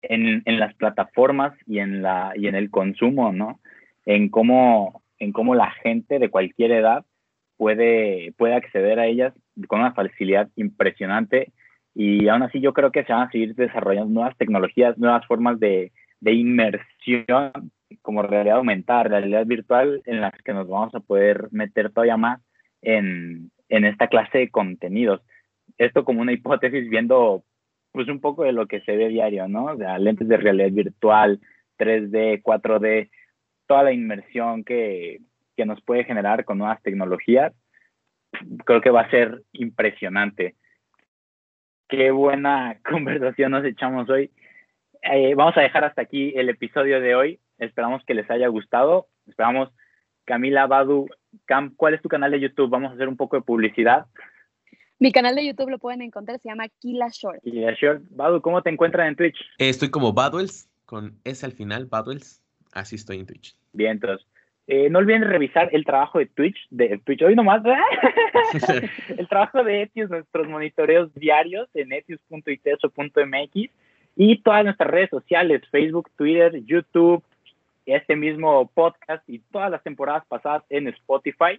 en, 0.02 0.42
en 0.44 0.58
las 0.58 0.74
plataformas 0.74 1.54
y 1.66 1.78
en, 1.78 2.02
la, 2.02 2.32
y 2.34 2.48
en 2.48 2.54
el 2.54 2.70
consumo, 2.70 3.32
¿no? 3.32 3.60
En 4.04 4.28
cómo, 4.28 5.02
en 5.18 5.32
cómo 5.32 5.54
la 5.54 5.70
gente 5.70 6.18
de 6.18 6.30
cualquier 6.30 6.72
edad 6.72 7.04
puede, 7.62 8.32
puede 8.36 8.54
acceder 8.54 8.98
a 8.98 9.06
ellas 9.06 9.32
con 9.68 9.78
una 9.78 9.94
facilidad 9.94 10.50
impresionante 10.56 11.52
y 11.94 12.26
aún 12.26 12.42
así 12.42 12.60
yo 12.60 12.72
creo 12.72 12.90
que 12.90 13.04
se 13.04 13.12
van 13.12 13.28
a 13.28 13.30
seguir 13.30 13.54
desarrollando 13.54 14.12
nuevas 14.12 14.36
tecnologías, 14.36 14.98
nuevas 14.98 15.24
formas 15.26 15.60
de, 15.60 15.92
de 16.18 16.32
inmersión 16.32 17.52
como 18.02 18.22
realidad 18.22 18.56
aumentada, 18.56 19.04
realidad 19.04 19.46
virtual, 19.46 20.02
en 20.06 20.20
las 20.20 20.32
que 20.42 20.52
nos 20.52 20.66
vamos 20.66 20.92
a 20.96 20.98
poder 20.98 21.46
meter 21.52 21.92
todavía 21.92 22.16
más 22.16 22.40
en, 22.80 23.52
en 23.68 23.84
esta 23.84 24.08
clase 24.08 24.38
de 24.38 24.50
contenidos. 24.50 25.20
Esto 25.78 26.04
como 26.04 26.20
una 26.20 26.32
hipótesis 26.32 26.90
viendo 26.90 27.44
pues 27.92 28.08
un 28.08 28.20
poco 28.20 28.42
de 28.42 28.52
lo 28.52 28.66
que 28.66 28.80
se 28.80 28.96
ve 28.96 29.08
diario, 29.08 29.46
¿no? 29.46 29.66
O 29.66 29.76
sea, 29.76 30.00
lentes 30.00 30.26
de 30.26 30.36
realidad 30.36 30.72
virtual, 30.72 31.38
3D, 31.78 32.42
4D, 32.42 33.08
toda 33.68 33.84
la 33.84 33.92
inmersión 33.92 34.64
que, 34.64 35.20
que 35.62 35.66
nos 35.66 35.80
puede 35.80 36.02
generar 36.02 36.44
con 36.44 36.58
nuevas 36.58 36.82
tecnologías, 36.82 37.52
creo 38.64 38.80
que 38.80 38.90
va 38.90 39.02
a 39.02 39.10
ser 39.10 39.42
impresionante. 39.52 40.56
Qué 41.88 42.10
buena 42.10 42.80
conversación 42.90 43.52
nos 43.52 43.64
echamos 43.64 44.10
hoy. 44.10 44.32
Eh, 45.02 45.34
vamos 45.36 45.56
a 45.56 45.60
dejar 45.60 45.84
hasta 45.84 46.02
aquí 46.02 46.32
el 46.34 46.48
episodio 46.48 47.00
de 47.00 47.14
hoy. 47.14 47.40
Esperamos 47.58 48.02
que 48.04 48.14
les 48.14 48.28
haya 48.28 48.48
gustado. 48.48 49.06
Esperamos, 49.28 49.68
Camila 50.24 50.66
Badu, 50.66 51.06
Cam, 51.44 51.74
¿cuál 51.76 51.94
es 51.94 52.02
tu 52.02 52.08
canal 52.08 52.32
de 52.32 52.40
YouTube? 52.40 52.70
Vamos 52.70 52.90
a 52.90 52.94
hacer 52.94 53.08
un 53.08 53.16
poco 53.16 53.36
de 53.36 53.42
publicidad. 53.42 54.06
Mi 54.98 55.12
canal 55.12 55.36
de 55.36 55.46
YouTube 55.46 55.70
lo 55.70 55.78
pueden 55.78 56.02
encontrar, 56.02 56.40
se 56.40 56.48
llama 56.48 56.66
Kila 56.80 57.08
Short. 57.12 57.40
Kila 57.44 57.72
Short. 57.74 58.02
Badu, 58.10 58.40
¿cómo 58.40 58.62
te 58.62 58.70
encuentran 58.70 59.06
en 59.06 59.16
Twitch? 59.16 59.36
estoy 59.58 59.90
como 59.90 60.12
Badwells, 60.12 60.68
con 60.86 61.20
S 61.22 61.46
al 61.46 61.52
final, 61.52 61.86
Badwells. 61.86 62.42
Así 62.72 62.96
estoy 62.96 63.18
en 63.18 63.26
Twitch. 63.26 63.56
Bien, 63.72 63.92
entonces. 63.92 64.26
Eh, 64.68 64.88
no 64.90 65.00
olviden 65.00 65.22
revisar 65.22 65.68
el 65.72 65.84
trabajo 65.84 66.18
de 66.18 66.26
Twitch, 66.26 66.56
de 66.70 66.98
Twitch, 66.98 67.22
hoy 67.22 67.34
nomás, 67.34 67.62
el 69.18 69.28
trabajo 69.28 69.64
de 69.64 69.82
Etius, 69.82 70.10
nuestros 70.10 70.48
monitoreos 70.48 71.12
diarios 71.14 71.68
en 71.74 71.92
etius.iteso.mx 71.92 73.70
y 74.16 74.36
todas 74.42 74.64
nuestras 74.64 74.90
redes 74.90 75.10
sociales, 75.10 75.62
Facebook, 75.70 76.10
Twitter, 76.16 76.64
YouTube, 76.64 77.24
este 77.86 78.14
mismo 78.14 78.70
podcast 78.72 79.28
y 79.28 79.40
todas 79.50 79.70
las 79.70 79.82
temporadas 79.82 80.24
pasadas 80.26 80.62
en 80.70 80.88
Spotify, 80.88 81.58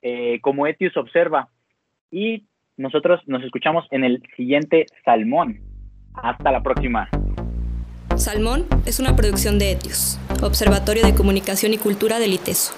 eh, 0.00 0.40
como 0.40 0.66
Etius 0.66 0.96
Observa. 0.96 1.48
Y 2.10 2.44
nosotros 2.76 3.20
nos 3.26 3.44
escuchamos 3.44 3.86
en 3.90 4.04
el 4.04 4.22
siguiente 4.36 4.86
Salmón. 5.04 5.60
Hasta 6.14 6.50
la 6.50 6.62
próxima. 6.62 7.08
Salmón 8.20 8.66
es 8.86 8.98
una 8.98 9.16
producción 9.16 9.58
de 9.58 9.72
Etios, 9.72 10.18
Observatorio 10.42 11.04
de 11.04 11.14
Comunicación 11.14 11.72
y 11.74 11.78
Cultura 11.78 12.18
del 12.18 12.34
ITESO. 12.34 12.72